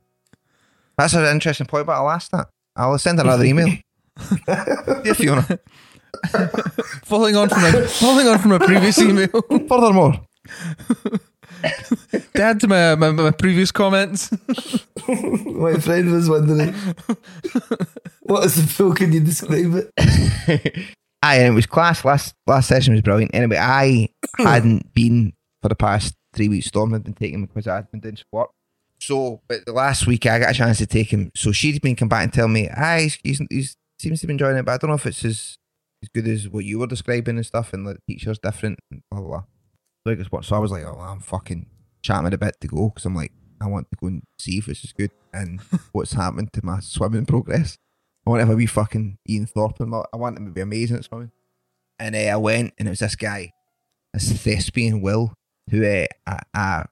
[0.99, 2.49] that's an interesting point, but I'll ask that.
[2.77, 3.77] I'll send another email.
[5.03, 5.59] Dear Fiona.
[7.05, 9.29] Following on from a following on from a previous email.
[9.69, 10.21] Furthermore,
[12.35, 14.31] to add to my, my, my previous comments.
[15.09, 16.73] My friend was wondering
[18.23, 18.95] what is the pool?
[18.95, 20.95] Can you describe it?
[21.25, 22.05] Aye, and it was class.
[22.05, 23.35] Last last session was brilliant.
[23.35, 24.09] Anyway, I
[24.39, 25.33] hadn't been
[25.63, 26.67] for the past three weeks.
[26.67, 28.51] Storm had been taking him because I had been doing work.
[29.01, 31.31] So, but the last week I got a chance to take him.
[31.35, 34.33] So she'd been come back and tell me, "Ah, he's, he's, he's seems to be
[34.33, 35.57] enjoying it, but I don't know if it's as
[36.03, 39.21] as good as what you were describing and stuff, and the teacher's different." And blah
[39.21, 39.29] blah.
[39.29, 39.43] blah.
[40.07, 40.45] Like it's what?
[40.45, 41.67] So I was like, "Oh, I'm fucking
[42.03, 44.67] chamming a bit to go," because I'm like, I want to go and see if
[44.67, 45.61] this is good and
[45.93, 47.79] what's happened to my swimming progress.
[48.27, 49.81] I want to have a wee fucking Ian Thorpe.
[49.81, 51.31] in my- I want him to be amazing at swimming.
[51.99, 53.53] And uh, I went, and it was this guy,
[54.13, 55.33] this thespian Will,
[55.71, 56.85] who uh, I, I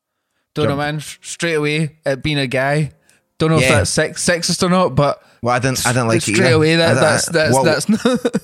[0.54, 1.00] Don't know, man.
[1.00, 2.92] Straight away, it being a guy.
[3.38, 6.18] Don't know if that's sex, sexist or not, but well, I didn't, I didn't like
[6.18, 6.54] it straight either.
[6.54, 7.86] away that that's that's well, that's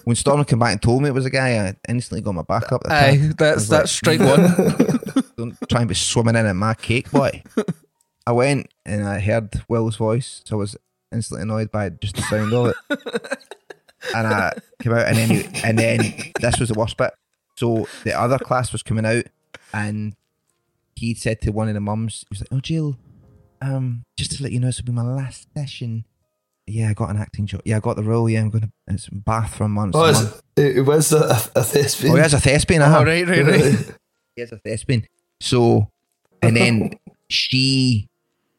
[0.04, 2.42] when Storm came back and told me it was a guy, I instantly got my
[2.42, 2.82] back up.
[2.86, 4.40] aye, that's that's strike one.
[5.36, 7.44] Don't try and be swimming in at my cake, boy.
[8.26, 10.76] I went and I heard Will's voice, so I was
[11.12, 12.76] instantly annoyed by just the sound of it.
[14.14, 15.98] and I came out, and then he- and then
[16.40, 17.12] this was the worst bit.
[17.56, 19.24] So the other class was coming out,
[19.72, 20.14] and
[20.94, 22.96] he said to one of the mums, he was like, "Oh, Jill,
[23.60, 26.04] um, just to let you know, this will be my last session."
[26.66, 27.62] Yeah, I got an acting job.
[27.64, 28.28] Yeah, I got the role.
[28.28, 29.96] Yeah, I'm going to it's Bath for a month.
[29.96, 30.42] Oh, a month.
[30.54, 32.12] it, it was a, a thespian.
[32.12, 32.82] oh, he has a thespian.
[32.82, 33.04] oh, uh-huh.
[33.04, 33.94] right, right, right.
[34.36, 35.06] He has a thespian.
[35.40, 35.90] So,
[36.42, 36.90] and then
[37.30, 38.06] she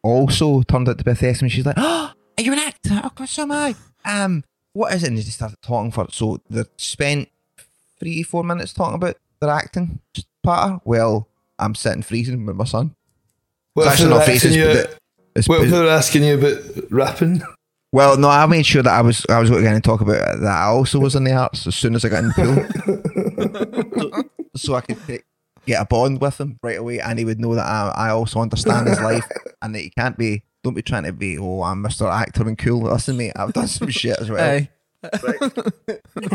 [0.02, 1.50] also turned out to be a thespian.
[1.50, 3.02] She's like, "Oh, are you an actor?
[3.04, 3.76] Of course so am I."
[4.06, 5.08] Um, what is it?
[5.08, 6.06] And they just started talking for.
[6.06, 6.14] it.
[6.14, 7.30] So they spent
[8.00, 10.00] three, four minutes talking about their acting
[10.44, 10.82] part.
[10.86, 12.96] Well, I'm sitting freezing with my son.
[13.74, 14.98] What It's actually not were faces, asking you- but
[15.36, 17.42] It's, Well, it's- they were asking you about rapping.
[17.92, 20.46] well, no, I made sure that I was I was going to talk about that.
[20.46, 22.34] I also was in the arts as soon as I got in the
[23.94, 24.24] pool, so,
[24.56, 25.24] so I could take,
[25.66, 28.40] get a bond with him right away, and he would know that I, I also
[28.42, 29.26] understand his life,
[29.62, 30.44] and that he can't be.
[30.70, 31.36] Don't be trying to be.
[31.40, 32.82] Oh, I'm Mister Actor and cool.
[32.82, 34.40] Listen, mate, I've done some shit as well.
[34.40, 34.70] Aye.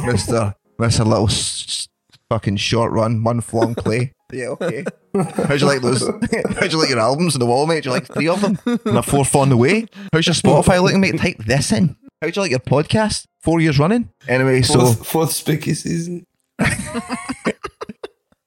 [0.07, 1.89] Mister Mister Little s- s-
[2.29, 4.11] fucking short run, month long play.
[4.33, 4.85] Yeah, okay.
[5.15, 6.01] How'd you like those?
[6.59, 7.85] How'd you like your albums on the wall, mate?
[7.85, 8.59] Do you like three of them?
[8.67, 9.87] And a fourth on the way?
[10.13, 11.17] How's your Spotify looking, mate?
[11.17, 11.95] Type this in.
[12.21, 13.27] How'd you like your podcast?
[13.41, 14.11] Four years running?
[14.27, 16.27] Anyway, so Fourth, fourth spooky season.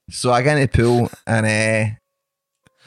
[0.09, 1.95] so I get in the pool and uh,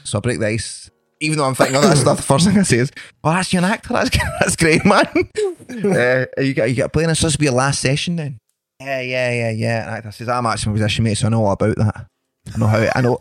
[0.04, 0.90] so I break the ice.
[1.20, 2.90] Even though I'm thinking all that stuff, the first thing I say is,
[3.22, 3.92] "Well, that's you an actor.
[3.92, 5.06] That's that's great, man.
[5.06, 7.10] uh, you got you got playing.
[7.10, 8.38] It's supposed to be your last session then."
[8.80, 9.82] Yeah, yeah, yeah, yeah.
[9.86, 12.06] And actor says, "I'm actually my position, mate, so I know all about that.
[12.54, 12.90] I know how.
[12.94, 13.20] I know.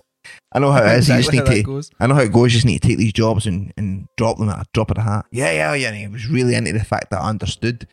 [0.54, 1.10] I know how it is.
[1.10, 1.64] You just need to.
[1.64, 1.92] goes.
[2.00, 2.54] I know how it goes.
[2.54, 4.96] You just need to take these jobs and, and drop them at a drop of
[4.96, 5.26] the hat.
[5.32, 5.90] Yeah, yeah, yeah.
[5.90, 7.88] And he was really into the fact that I understood.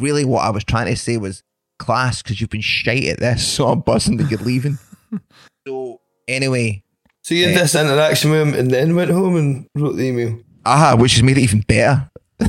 [0.00, 1.42] Really, what I was trying to say was
[1.78, 4.78] class because you've been shite at this, so I'm buzzing that you're leaving.
[5.66, 6.82] so anyway,
[7.26, 10.38] So you had this interaction with him and then went home and wrote the email.
[10.64, 12.08] aha, which has made it even better.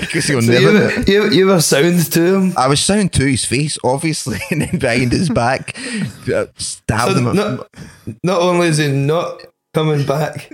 [0.00, 2.52] Because So you, were, you, you were sound to him.
[2.56, 5.76] I was sound to his face, obviously, and then behind his back,
[6.32, 7.34] uh, stabbed So him.
[7.36, 7.68] not,
[8.22, 9.42] not only is he not
[9.74, 10.52] coming back,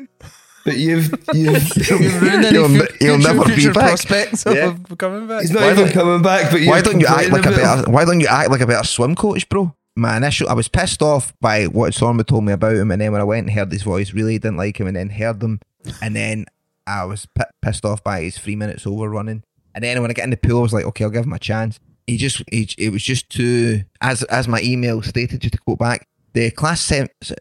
[0.64, 3.88] but you've you've You've ruined any He'll fu- ne- future, never be future back.
[3.88, 4.66] prospects of Yeah.
[4.90, 5.40] of coming back.
[5.42, 6.50] he's not Why even coming back.
[6.52, 7.90] But why don't you act like a better?
[7.90, 9.74] Why don't you act like a better swim coach, bro?
[9.98, 13.00] My initial, I was pissed off by what Storm had told me about him, and
[13.00, 15.40] then when I went and heard his voice, really didn't like him, and then heard
[15.40, 15.58] them,
[16.00, 16.46] and then
[16.86, 19.42] I was p- pissed off by his three minutes over running,
[19.74, 21.32] and then when I get in the pool, I was like, okay, I'll give him
[21.32, 21.80] a chance.
[22.06, 25.80] He just, he, it was just too, as as my email stated, just to quote
[25.80, 26.92] back, the class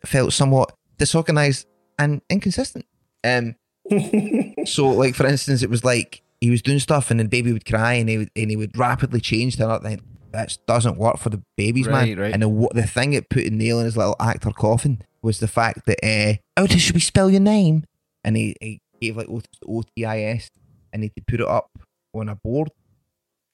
[0.05, 1.67] felt somewhat disorganized
[1.99, 2.85] and inconsistent.
[3.23, 3.55] Um,
[4.65, 7.65] so like for instance, it was like he was doing stuff and then baby would
[7.65, 10.01] cry and he would and he would rapidly change to another thing.
[10.37, 12.19] That doesn't work for the babies, Right, man.
[12.19, 12.33] right.
[12.33, 15.47] And the, the thing that put a nail in his little actor coffin was the
[15.47, 17.85] fact that uh, oh, should we spell your name?
[18.23, 20.49] And he, he gave like O- OTIS
[20.93, 21.71] and he put it up
[22.13, 22.69] on a board.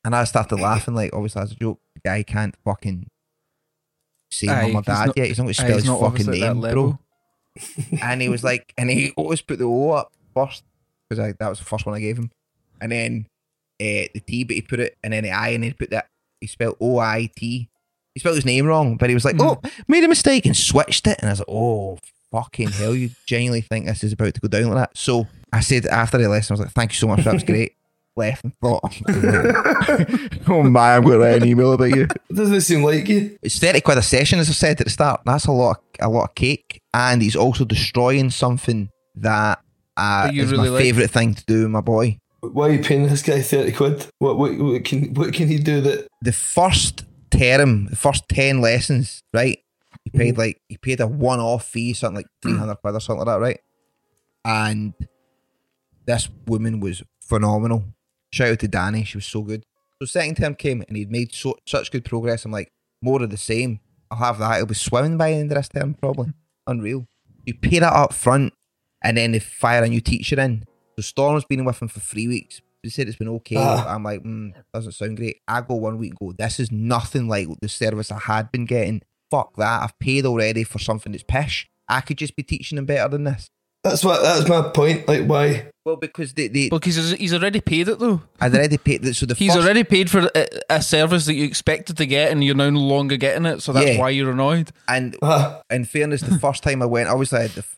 [0.04, 1.80] And I started laughing, like obviously as a joke.
[1.96, 3.08] The guy can't fucking
[4.30, 5.28] say Aye, mum or dad not- yet.
[5.28, 7.00] He's not going to spell his fucking obviously at that name, bro
[8.02, 10.64] and he was like, and he always put the O up first
[11.08, 12.32] because that was the first one I gave him,
[12.82, 13.28] and then
[13.80, 16.08] uh, the T, but he put it, and then the I, and he put that
[16.44, 17.70] he spelled O I T.
[18.14, 21.08] He spelled his name wrong, but he was like, "Oh, made a mistake," and switched
[21.08, 21.98] it, and I was like, "Oh,
[22.32, 22.94] fucking hell!
[22.94, 26.18] You genuinely think this is about to go down like that?" So I said after
[26.18, 27.74] the lesson, I was like, "Thank you so much, that was great."
[28.16, 28.84] Left and thought,
[30.48, 33.40] "Oh my, I'm going to write an email about you." It doesn't seem like you.
[33.42, 35.22] It's thirty quid a session, as I said at the start.
[35.26, 39.60] That's a lot, of, a lot of cake, and he's also destroying something that
[39.98, 40.82] uh, That is really my like.
[40.84, 42.20] favourite thing to do, with my boy.
[42.52, 44.08] Why are you paying this guy thirty quid?
[44.20, 46.08] What what, what can what can he do that?
[46.22, 49.60] The first term, the first ten lessons, right?
[50.04, 50.40] He paid mm-hmm.
[50.40, 53.42] like he paid a one-off fee, something like three hundred quid or something like that,
[53.42, 53.60] right?
[54.44, 54.94] And
[56.06, 57.86] this woman was phenomenal.
[58.34, 59.64] Shout out to Danny, she was so good.
[60.02, 62.44] So second term came and he'd made so such good progress.
[62.44, 63.80] I'm like, more of the same.
[64.12, 64.58] I'll have that.
[64.58, 66.34] He'll be swimming by the end of this term, probably.
[66.68, 67.06] Unreal.
[67.46, 68.54] You pay that up front
[69.02, 70.66] and then they fire a new teacher in.
[70.98, 72.62] So Storm's been with him for three weeks.
[72.84, 73.56] He said it's been okay.
[73.58, 73.94] Ah.
[73.96, 75.38] I'm like, mm, doesn't sound great.
[75.48, 78.66] I go one week and go, this is nothing like the service I had been
[78.66, 79.02] getting.
[79.32, 79.84] Fuck that.
[79.84, 81.68] I've paid already for something that's pish.
[81.88, 83.50] I could just be teaching them better than this.
[83.84, 85.08] That's what that's my point.
[85.10, 85.70] Like why?
[85.86, 88.22] Well, because they, they because he's, he's already paid it though.
[88.40, 89.06] I'd already paid.
[89.06, 89.14] It.
[89.16, 92.32] So the He's first, already paid for a, a service that you expected to get,
[92.32, 93.62] and you're now no longer getting it.
[93.62, 94.00] So that's Yeah.
[94.00, 94.72] why you're annoyed.
[94.88, 97.78] and Ah, in fairness, the first time I went, obviously, I had the, f-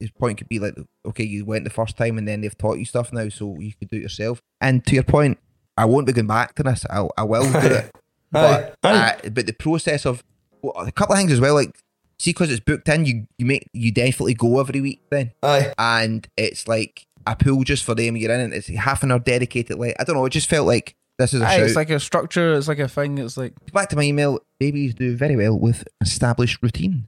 [0.00, 0.74] his point could be like,
[1.06, 3.72] okay, you went the first time, and then they've taught you stuff now, so you
[3.78, 4.40] could do it yourself.
[4.60, 5.38] And to your point,
[5.76, 6.84] I won't be going back to this.
[6.90, 7.94] I'll, I will do it,
[8.32, 9.16] but Aye.
[9.24, 10.24] uh, but the process of
[10.62, 11.78] well, a couple of things as well, like
[12.18, 15.72] see, because it's booked in, you you make you definitely go every week then, aye.
[15.78, 18.16] and it's like a pool just for them.
[18.16, 18.56] You're in it.
[18.56, 19.78] It's half an hour dedicated.
[19.78, 21.66] Like I don't know, it just felt like this is a Aye, shout.
[21.66, 22.54] it's like a structure.
[22.54, 23.18] It's like a thing.
[23.18, 24.40] It's like back to my email.
[24.58, 27.06] Babies do very well with established routine.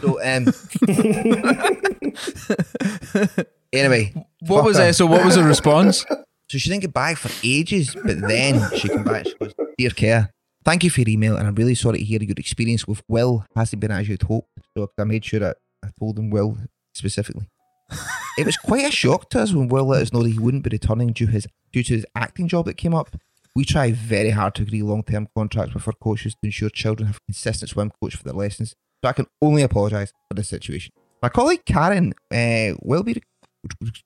[0.00, 0.46] So um.
[3.72, 4.88] anyway, what was her.
[4.88, 4.94] it?
[4.94, 6.04] So what was the response?
[6.50, 9.26] So she didn't get back for ages, but then she came back.
[9.26, 10.30] She goes, "Dear Care,
[10.64, 13.44] thank you for your email, and I'm really sorry to hear your experience with Will
[13.56, 16.58] hasn't been as you'd hoped." So I made sure that I told him Will
[16.94, 17.48] specifically.
[18.38, 20.64] it was quite a shock to us when Will let us know that he wouldn't
[20.64, 23.16] be returning due his due to his acting job that came up.
[23.56, 27.16] We try very hard to agree long-term contracts with our coaches to ensure children have
[27.16, 28.74] a consistent swim coach for their lessons.
[29.02, 30.92] So I can only apologise for this situation.
[31.24, 33.22] My colleague Karen uh, will be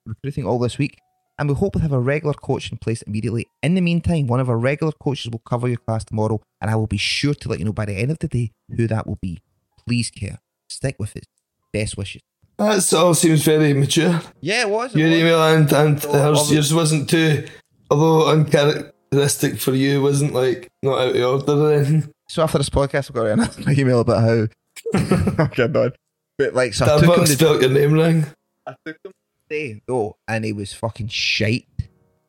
[0.07, 1.01] recruiting all this week,
[1.37, 3.49] and we hope to have a regular coach in place immediately.
[3.61, 6.77] In the meantime, one of our regular coaches will cover your class tomorrow, and I
[6.77, 9.09] will be sure to let you know by the end of the day who that
[9.09, 9.41] will be.
[9.85, 10.39] Please care.
[10.69, 11.27] Stick with it.
[11.73, 12.23] Best wishes.
[12.57, 14.21] That all seems very mature.
[14.41, 14.95] Yeah, it was.
[14.95, 17.49] Your email and, and hers, yours wasn't too,
[17.91, 22.13] although uncharacteristic for you, wasn't like not out of order or anything.
[22.29, 24.47] So after this podcast, I've got an email about how.
[25.47, 25.93] okay, on.
[26.39, 28.27] But like, so I That took him to spelled your name wrong.
[28.67, 29.13] I took him
[29.49, 31.67] today, oh, and he was fucking shite.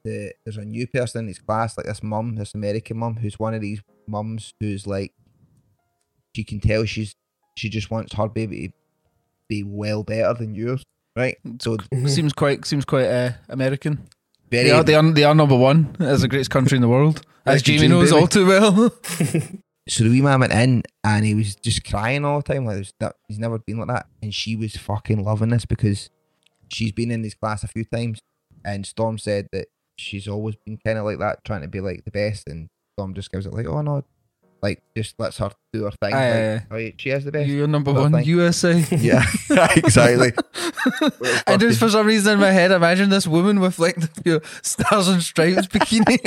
[0.04, 3.38] The, there's a new person in his class, like this mum, this American mum, who's
[3.38, 5.14] one of these mums who's like,
[6.36, 7.14] she can tell she's
[7.56, 8.74] she just wants her baby to
[9.50, 10.84] be well better than yours,
[11.16, 11.38] right?
[11.62, 14.08] So Seems quite seems quite uh, American.
[14.50, 16.88] very They are, they are they are number one as the greatest country in the
[16.88, 18.22] world, as Like Jamie knows Baby.
[18.22, 18.94] all too well.
[19.90, 22.66] So the wee man went in and he was just crying all the time.
[22.66, 24.06] Like there's that, he's never been like that.
[24.22, 26.10] And she was fucking loving this because
[26.72, 28.20] she's been in this class a few times.
[28.64, 32.06] And Storm said that she's always been kind of like that, trying to be like
[32.06, 32.48] the best.
[32.48, 34.04] And Storm just gives it like, oh no,
[34.62, 36.14] like just lets her do her thing.
[36.14, 36.66] Aye, like, aye.
[36.72, 37.50] "Oh, yeah, she has the best.
[37.50, 38.26] You're number one, thing.
[38.26, 38.84] USA.
[38.98, 39.26] Yeah,
[39.76, 40.34] exactly.
[41.48, 45.08] I just for some reason in my head imagine this woman with like the stars
[45.08, 46.20] and stripes bikini.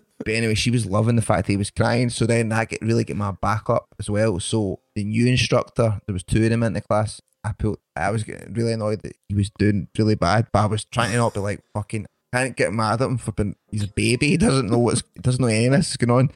[0.24, 2.10] But anyway, she was loving the fact that he was crying.
[2.10, 4.40] So then that get really get my back up as well.
[4.40, 7.20] So the new instructor, there was two of them in the class.
[7.44, 7.78] I pulled.
[7.94, 11.12] I was getting really annoyed that he was doing really bad, but I was trying
[11.12, 12.06] to not be like fucking.
[12.34, 13.56] Can't get mad at him for being.
[13.70, 14.28] He's a baby.
[14.28, 15.02] He doesn't know what's.
[15.22, 16.30] Doesn't know any of this is going on.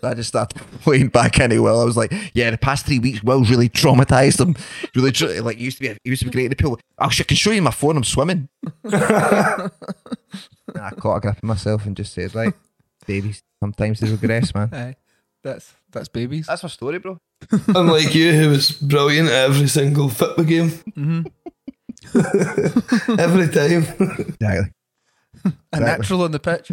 [0.00, 1.80] So I just started playing back into Will.
[1.80, 4.54] I was like, yeah, the past three weeks, Will's really traumatized him.
[4.94, 5.88] Really, tra- like he used to be.
[6.04, 6.78] He used to be great in the pool.
[6.98, 7.96] Oh, I can show you my phone.
[7.96, 8.48] I'm swimming.
[8.84, 9.70] I
[10.98, 12.54] caught a grip of myself and just said, right,
[13.06, 14.68] babies, sometimes they regress, man.
[14.72, 14.96] Aye,
[15.42, 16.46] that's that's babies.
[16.46, 17.18] That's my story, bro.
[17.68, 20.70] Unlike you, who was brilliant at every single football game.
[20.96, 21.22] Mm-hmm.
[23.18, 23.82] every time.
[24.40, 24.70] Exactly.
[25.72, 26.72] a natural on the pitch.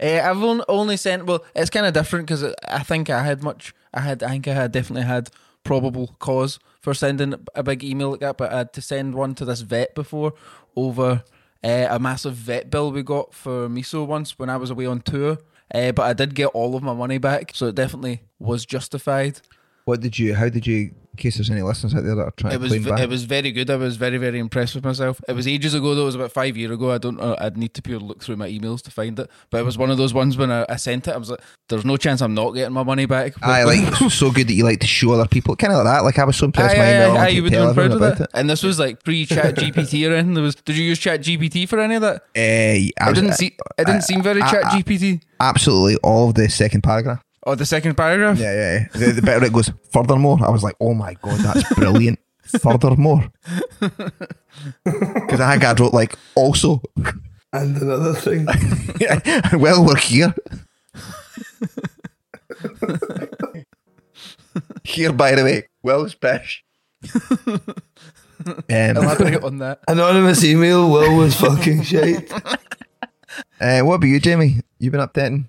[0.00, 1.26] uh, I've on- only sent.
[1.26, 3.74] Well, it's kind of different because I think I had much.
[3.94, 4.22] I had.
[4.22, 5.30] I think I had definitely had
[5.64, 8.36] probable cause for sending a big email like that.
[8.36, 10.34] But I had to send one to this vet before
[10.76, 11.24] over
[11.64, 15.00] uh, a massive vet bill we got for miso once when I was away on
[15.00, 15.38] tour.
[15.74, 19.40] Uh, but I did get all of my money back, so it definitely was justified.
[19.86, 20.34] What did you?
[20.34, 20.90] How did you?
[21.12, 22.90] In case there's any listeners out there that are trying It to was claim v-
[22.90, 23.00] back.
[23.00, 23.70] it was very good.
[23.70, 25.18] I was very very impressed with myself.
[25.26, 26.02] It was ages ago though.
[26.02, 26.90] It was about five year ago.
[26.92, 27.16] I don't.
[27.18, 27.34] know.
[27.40, 29.30] I'd need to pure look through my emails to find it.
[29.48, 31.12] But it was one of those ones when I, I sent it.
[31.14, 34.30] I was like, "There's no chance I'm not getting my money back." I like so
[34.30, 36.04] good that you like to show other people, kind of like that.
[36.04, 36.74] Like I was so impressed.
[36.74, 38.28] Aye, my aye, email, I aye, wanted you to would have proud of that.
[38.34, 40.34] And this was like pre Chat GPT or anything.
[40.34, 40.56] There was.
[40.56, 42.24] Did you use Chat GPT for any of that?
[42.34, 42.92] it.
[42.98, 43.52] Uh, I It was, didn't seem.
[43.78, 45.22] It didn't seem very I- Chat I- GPT.
[45.40, 47.22] absolutely all of the second paragraph.
[47.46, 48.38] Or the second paragraph.
[48.40, 48.72] Yeah, yeah.
[48.92, 48.98] yeah.
[49.06, 52.18] The, the bit where it goes furthermore, I was like, oh my god, that's brilliant.
[52.60, 53.30] furthermore,
[53.80, 56.82] because I think I wrote like also.
[57.52, 58.46] and another thing.
[59.60, 60.34] well, we're here.
[64.84, 66.64] here, by the way, Will's Bish.
[68.44, 69.80] um, Elaborate on that.
[69.86, 72.30] Anonymous email, Will was fucking shite.
[73.60, 74.60] uh, what about you, Jamie?
[74.80, 75.44] You been up to?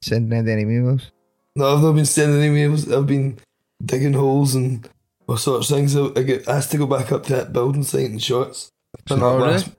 [0.00, 1.10] Sending in any emails?
[1.56, 2.92] No, I've not been sending emails.
[2.92, 3.38] I've been
[3.84, 4.88] digging holes and
[5.28, 5.96] all sorts of things.
[5.96, 8.68] I, I get asked to go back up to that building site in Shotts.
[9.06, 9.70] Done that last,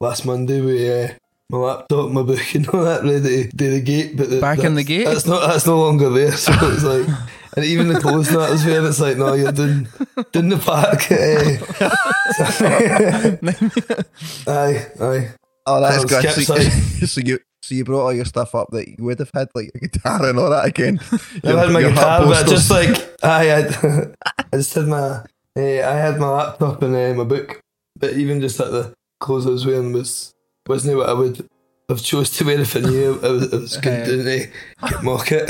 [0.00, 1.14] last Monday with uh,
[1.50, 4.16] my laptop, my book, and all that, ready to do the gate.
[4.16, 5.04] But the, Back in the gate?
[5.04, 5.46] That's not.
[5.46, 6.32] That's no longer there.
[6.32, 7.06] So it's like,
[7.56, 8.84] and even the clothes that was there.
[8.86, 9.86] It's like, no, you're doing
[10.32, 11.10] doing the park.
[11.10, 11.58] eh.
[14.46, 15.34] aye, aye.
[15.66, 16.44] Oh, that's good.
[16.44, 16.56] So,
[17.06, 17.38] so you
[17.70, 20.28] so you brought all your stuff up that you would have had like a guitar
[20.28, 20.98] and all that again.
[21.44, 23.66] I had my guitar, but just like I had,
[24.52, 27.60] I just had my, eh, I had my laptop and uh, my book,
[27.96, 30.34] but even just like the clothes I was wearing was
[30.66, 31.48] wasn't what I would
[31.88, 34.48] have chose to wear if I knew I was, I was going to
[34.82, 35.48] uh, mock it.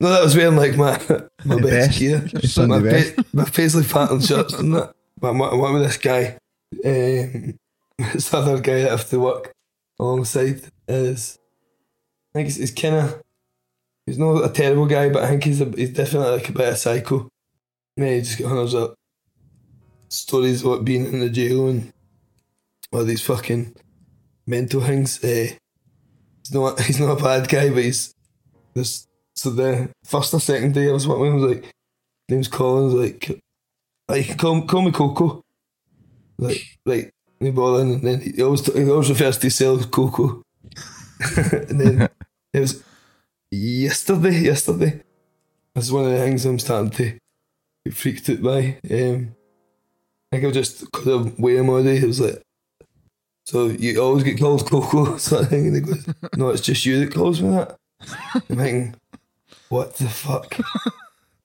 [0.00, 0.98] No, that was wearing like my
[1.44, 1.98] my best, best.
[2.00, 3.16] gear, Sunday my, best.
[3.16, 4.94] pa- my paisley pattern shirts and that.
[5.20, 6.38] But I'm, I'm with this guy.
[6.84, 7.56] Um,
[8.12, 9.52] this other guy that I have to work
[9.98, 11.38] alongside is,
[12.34, 13.22] I think he's, he's kind of
[14.06, 16.68] He's not a terrible guy, but I think he's a, he's definitely like a bit
[16.68, 17.28] of psycho.
[17.96, 18.94] Yeah, he just got hundreds of
[20.08, 21.92] stories about being in the jail and
[22.92, 23.74] all these fucking
[24.46, 25.22] mental things.
[25.24, 25.48] Uh,
[26.38, 28.14] he's not he's not a bad guy, but he's
[28.74, 29.08] this.
[29.34, 31.72] So the first or second day I was with him, I was like,
[32.28, 33.38] name's Collins, like,
[34.08, 35.42] "Oh, you can call, call me Coco.
[36.38, 37.10] Like, right,
[37.40, 37.82] no bother.
[37.82, 40.42] And then he always he always refers to himself as Coco.
[41.68, 42.08] and then
[42.52, 42.82] it was
[43.50, 45.02] yesterday, yesterday.
[45.74, 47.18] This is one of the things I'm starting to
[47.84, 48.78] get freaked out by.
[48.90, 49.34] Um,
[50.32, 52.42] I think I just because of Wayne Muddy, it was like,
[53.44, 55.68] so you always get called Coco sort of thing.
[55.68, 56.06] And he goes,
[56.36, 57.76] no, it's just you that calls me that.
[58.34, 58.94] I'm thinking,
[59.68, 60.56] what the fuck?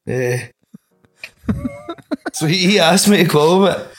[0.06, 0.48] yeah.
[2.34, 3.91] So he, he asked me to call him it.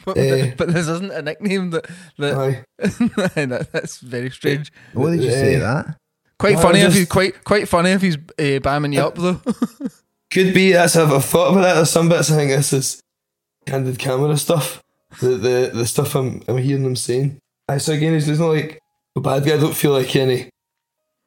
[0.04, 0.54] But, Eh.
[0.58, 1.86] but this isn't a nickname that
[2.18, 4.72] that, that that's very strange.
[4.92, 5.58] What did you say Eh.
[5.60, 5.96] that?
[6.38, 9.14] Quite No, funny if just- he's quite quite funny if he's uh, bamming you up
[9.16, 9.40] though.
[10.32, 11.74] Could be that's I've, I've thought about that.
[11.74, 13.00] There's some bits I think this is
[13.64, 14.82] candid camera stuff.
[15.20, 17.38] The the, the stuff I'm I'm hearing them saying.
[17.68, 18.78] I so again it's not like
[19.16, 19.54] a bad guy.
[19.54, 20.50] I don't feel like any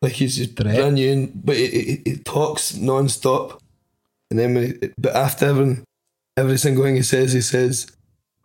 [0.01, 0.76] like he's just Threat.
[0.76, 3.59] brand new, and- but he, he, he talks non-stop.
[4.30, 5.80] And then when he, but after every
[6.38, 7.88] every single thing he says, he says,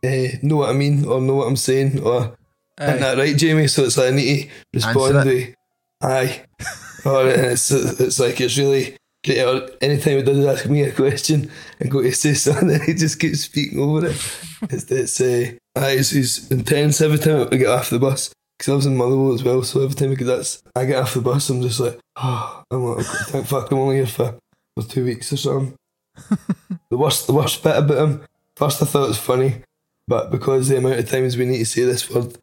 [0.04, 2.36] eh, "Know what I mean?" or "Know what I'm saying?" or
[2.78, 2.84] Aye.
[2.86, 5.54] "Isn't that right, Jamie?" So it's like I need to respond with,
[6.02, 6.44] "Aye,"
[7.04, 9.42] or it's it's like it's really great.
[9.42, 11.50] Or anytime he does ask me a question
[11.80, 14.38] and go to say something, he just keeps speaking over it.
[14.70, 18.32] It's it's uh, aye, it's, it's intense every time we get off the bus.
[18.58, 21.02] Because I was in Motherwell as well, so every time we get that, I get
[21.02, 24.38] off the bus, I'm just like, oh, I'm like, thank fuck, I'm only here for,
[24.76, 25.74] for two weeks or something.
[26.90, 28.24] the worst, the worst bit about him.
[28.54, 29.62] First, I thought it was funny,
[30.06, 32.36] but because the amount of times we need to say this word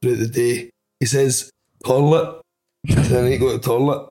[0.00, 1.50] throughout the day, he says
[1.84, 2.40] toilet,
[2.88, 4.08] I need to go to toilet.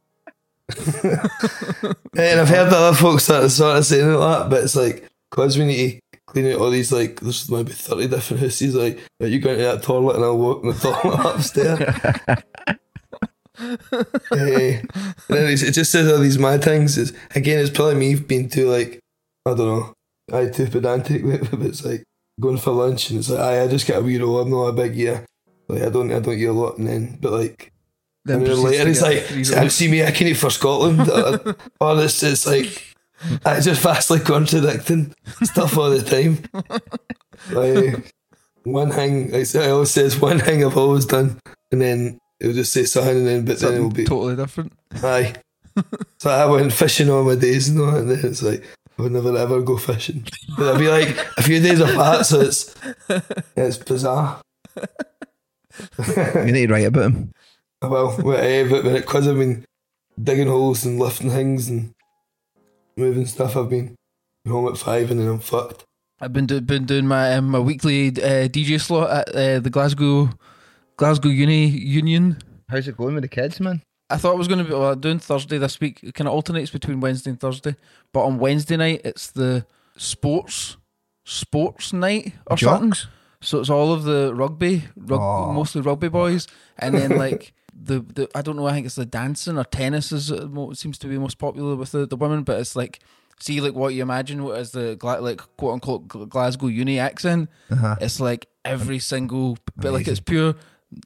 [2.17, 5.07] and I've heard other folks start sort of saying it like that, but it's like
[5.29, 8.75] because we need to clean out all these like there's maybe thirty different houses.
[8.75, 12.43] Like, are you going to that toilet and I'll walk in the toilet upstairs.
[13.59, 14.85] Then
[15.29, 16.95] it just says all these mad things.
[16.95, 18.99] It's, again, it's probably me being too like
[19.47, 19.93] I don't know,
[20.31, 21.23] I too pedantic.
[21.23, 22.03] But it's like
[22.39, 24.39] going for lunch and it's like I, I just get a wee roll.
[24.39, 25.25] I'm not a big ear.
[25.67, 26.77] Like I don't I don't eat a lot.
[26.77, 27.71] And then but like
[28.25, 30.99] Then and then later he's like, three "See- me, I can eat for Scotland.
[31.81, 32.95] Uh, it's like,
[33.45, 35.13] I just vastly contradicting
[35.43, 36.39] stuff all the time.
[37.51, 38.11] Like,
[38.63, 41.39] one thing, like I always says, one thing I've always done,
[41.71, 44.73] and then it'll just say something, and then, but then it'll be, totally different.
[45.03, 45.35] aye.
[46.19, 48.63] So I went fishing all my days and all, and then it's like,
[48.97, 50.25] I would never ever go fishing.
[50.57, 52.75] But I'll be like a few days apart, so it's,
[53.55, 54.41] it's bizarre.
[56.35, 57.31] You need to write about him.
[57.83, 59.63] Well, well eh, but when it because I've been
[60.21, 61.93] digging holes and lifting things and
[62.95, 63.95] moving stuff, I've been
[64.47, 65.83] home at five and then I'm fucked.
[66.19, 69.69] I've been do, been doing my um, my weekly uh, DJ slot at uh, the
[69.69, 70.29] Glasgow
[70.97, 72.37] Glasgow Uni Union.
[72.69, 73.83] How's it going with the kids, man?
[74.09, 75.99] I thought it was going to be well, doing Thursday this week.
[76.01, 77.75] It kind of alternates between Wednesday and Thursday,
[78.13, 79.65] but on Wednesday night it's the
[79.97, 80.77] sports
[81.25, 82.93] sports night or something.
[83.41, 85.51] So it's all of the rugby, rug, Oh.
[85.53, 86.47] mostly rugby boys,
[86.79, 88.65] and then like the, the I don't know.
[88.65, 90.31] I think it's the dancing or tennis is
[90.73, 92.99] seems to be most popular with the, the women, but it's like
[93.39, 97.49] see like what you imagine what is the like quote unquote Glasgow uni accent.
[97.69, 97.95] Uh-huh.
[98.01, 100.55] It's like every single, but like it's pure.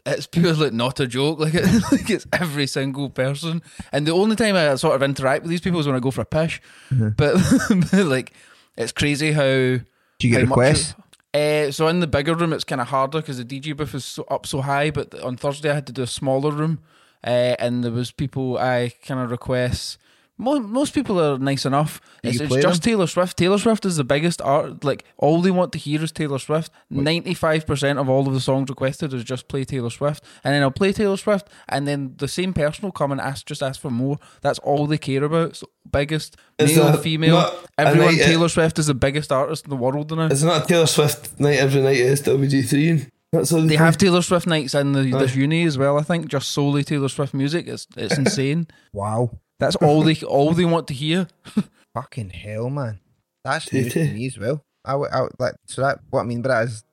[0.05, 1.39] It's purely not a joke.
[1.39, 3.61] Like, it, like it's every single person.
[3.91, 6.11] And the only time I sort of interact with these people is when I go
[6.11, 6.61] for a pish.
[6.91, 7.35] But,
[7.69, 8.33] but like
[8.77, 9.83] it's crazy how Do
[10.21, 10.95] you get requests?
[11.33, 14.05] uh, so in the bigger room, it's kind of harder because the DJ booth is
[14.05, 14.91] so, up so high.
[14.91, 16.79] But on Thursday, I had to do a smaller room,
[17.23, 19.97] uh, and there was people I kind of requests.
[20.37, 22.01] Most, most people are nice enough.
[22.23, 23.37] It's, it's play just Taylor Swift.
[23.37, 24.83] Taylor Swift is the biggest art.
[24.83, 26.71] Like all they want to hear is Taylor Swift.
[26.89, 30.53] Ninety five percent of all of the songs requested is just play Taylor Swift, and
[30.53, 33.61] then I'll play Taylor Swift, and then the same person will come and ask, just
[33.61, 34.17] ask for more.
[34.41, 35.57] That's all they care about.
[35.57, 38.15] So biggest Is male, that female, not everyone.
[38.15, 40.25] night- Taylor Swift is the biggest artist in the world now.
[40.25, 43.09] It's not a Taylor Swift night every night, it's WG3.
[43.31, 43.83] That's all They do.
[43.83, 45.97] have Taylor Swift nights in the, this uni as well.
[45.99, 47.67] I think just solely Taylor Swift music.
[47.67, 48.67] It's it's insane.
[48.91, 49.39] Wow.
[49.61, 51.27] That's all they all they want to hear.
[51.93, 52.99] Fucking hell, man.
[53.45, 54.13] That's Did news to it?
[54.13, 54.65] me as well.
[54.83, 56.83] I, w- I w- like so that what I mean by that is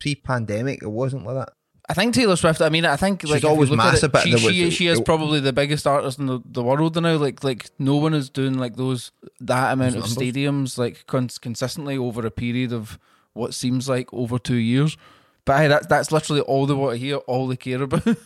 [0.00, 0.82] pre-pandemic.
[0.82, 1.52] It wasn't like that.
[1.88, 2.62] I think Taylor Swift.
[2.62, 4.70] I mean, I think She's like always look at massive, it, but she, was- she,
[4.70, 7.16] she is it- probably the biggest artist in the, the world now.
[7.16, 10.16] Like like no one is doing like those that amount of numbers.
[10.16, 12.98] stadiums like cons- consistently over a period of
[13.34, 14.96] what seems like over two years.
[15.44, 18.06] But aye, that that's literally all they want to hear, all they care about.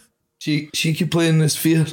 [0.40, 1.84] She, she could play in the sphere.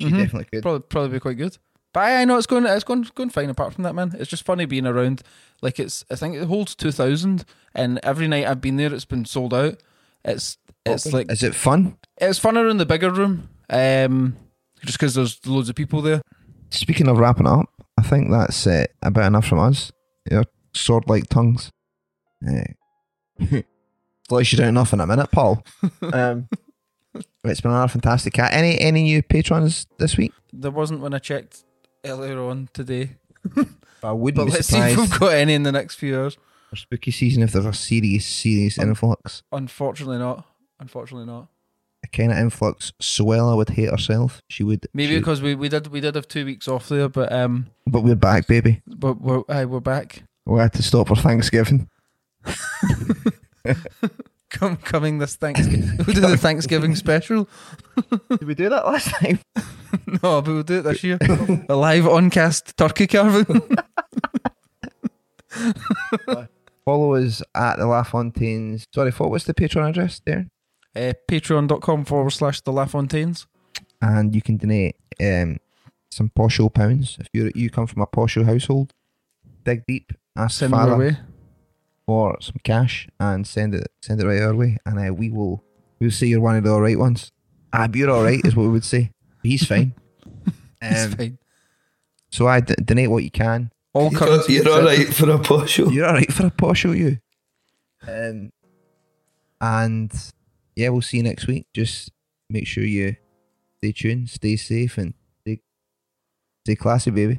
[0.00, 0.16] She Mhm.
[0.18, 0.62] definitely could.
[0.62, 1.56] probably probably be quite good.
[1.92, 3.50] But I, I know it's going it's going going fine.
[3.50, 5.22] Apart from that, man, it's just funny being around.
[5.62, 9.04] Like it's I think it holds two thousand, and every night I've been there, it's
[9.04, 9.80] been sold out.
[10.24, 11.96] It's it's like Is it fun?
[12.18, 14.36] it's funner in the bigger room, um,
[14.84, 16.20] just because there's loads of people there.
[16.70, 19.92] Speaking of wrapping up, I think that's uh, about enough from us.
[20.30, 21.70] Your sword-like tongues.
[22.46, 23.62] Uh,
[24.28, 25.62] Slows you down enough in a minute, Paul.
[26.12, 26.48] um,
[27.44, 28.52] it's been another fantastic cat.
[28.52, 30.32] Any any new patrons this week?
[30.52, 31.64] There wasn't when I checked
[32.04, 33.16] earlier on today,
[34.02, 35.10] I wouldn't but be let's see if surprised.
[35.12, 36.36] we've got any in the next few hours.
[36.70, 39.42] for spooky season if there's a serious, serious influx.
[39.52, 40.44] Unfortunately not.
[40.80, 41.48] Unfortunately not.
[42.04, 42.92] A kind of influx.
[43.00, 44.42] Suella would hate herself.
[44.48, 44.86] She would.
[44.92, 47.68] Maybe she- because we, we did we did have two weeks off there, but um,
[47.86, 48.82] But we're back, baby.
[48.86, 50.22] but we're aye, we're back.
[50.46, 51.88] We had to stop for Thanksgiving.
[54.54, 55.90] Come coming this Thanksgiving.
[56.06, 57.48] We'll do the Thanksgiving special.
[58.30, 59.40] Did we do that last time?
[60.22, 61.18] No, but we'll do it this year.
[61.68, 63.44] A live on cast turkey carving.
[66.84, 68.86] Follow us at the LaFontaines.
[68.92, 70.48] Sorry, what was the Patreon address there?
[70.96, 73.46] uh, Patreon.com forward slash the LaFontaines.
[74.02, 75.58] And you can donate um,
[76.10, 78.92] some posho pounds if you you come from a posho household.
[79.64, 81.16] Dig deep, ask Send them father our way.
[82.06, 85.64] For some cash and send it send it right our way, and uh, we will
[86.00, 87.32] we'll say you're one of the all right ones.
[87.72, 89.10] Ah, but you're all right is what we would say.
[89.42, 89.94] He's fine.
[90.80, 91.38] It's Um, fine.
[92.30, 93.70] so I d- donate what you can.
[93.94, 94.52] All You're, currency.
[94.54, 95.88] you're all right for a posh show.
[95.88, 97.18] You're all right for a posho, you.
[98.06, 98.50] Um,
[99.60, 100.12] and
[100.76, 101.66] yeah, we'll see you next week.
[101.72, 102.10] Just
[102.50, 103.16] make sure you
[103.78, 105.60] stay tuned, stay safe, and stay,
[106.66, 107.38] stay classy, baby.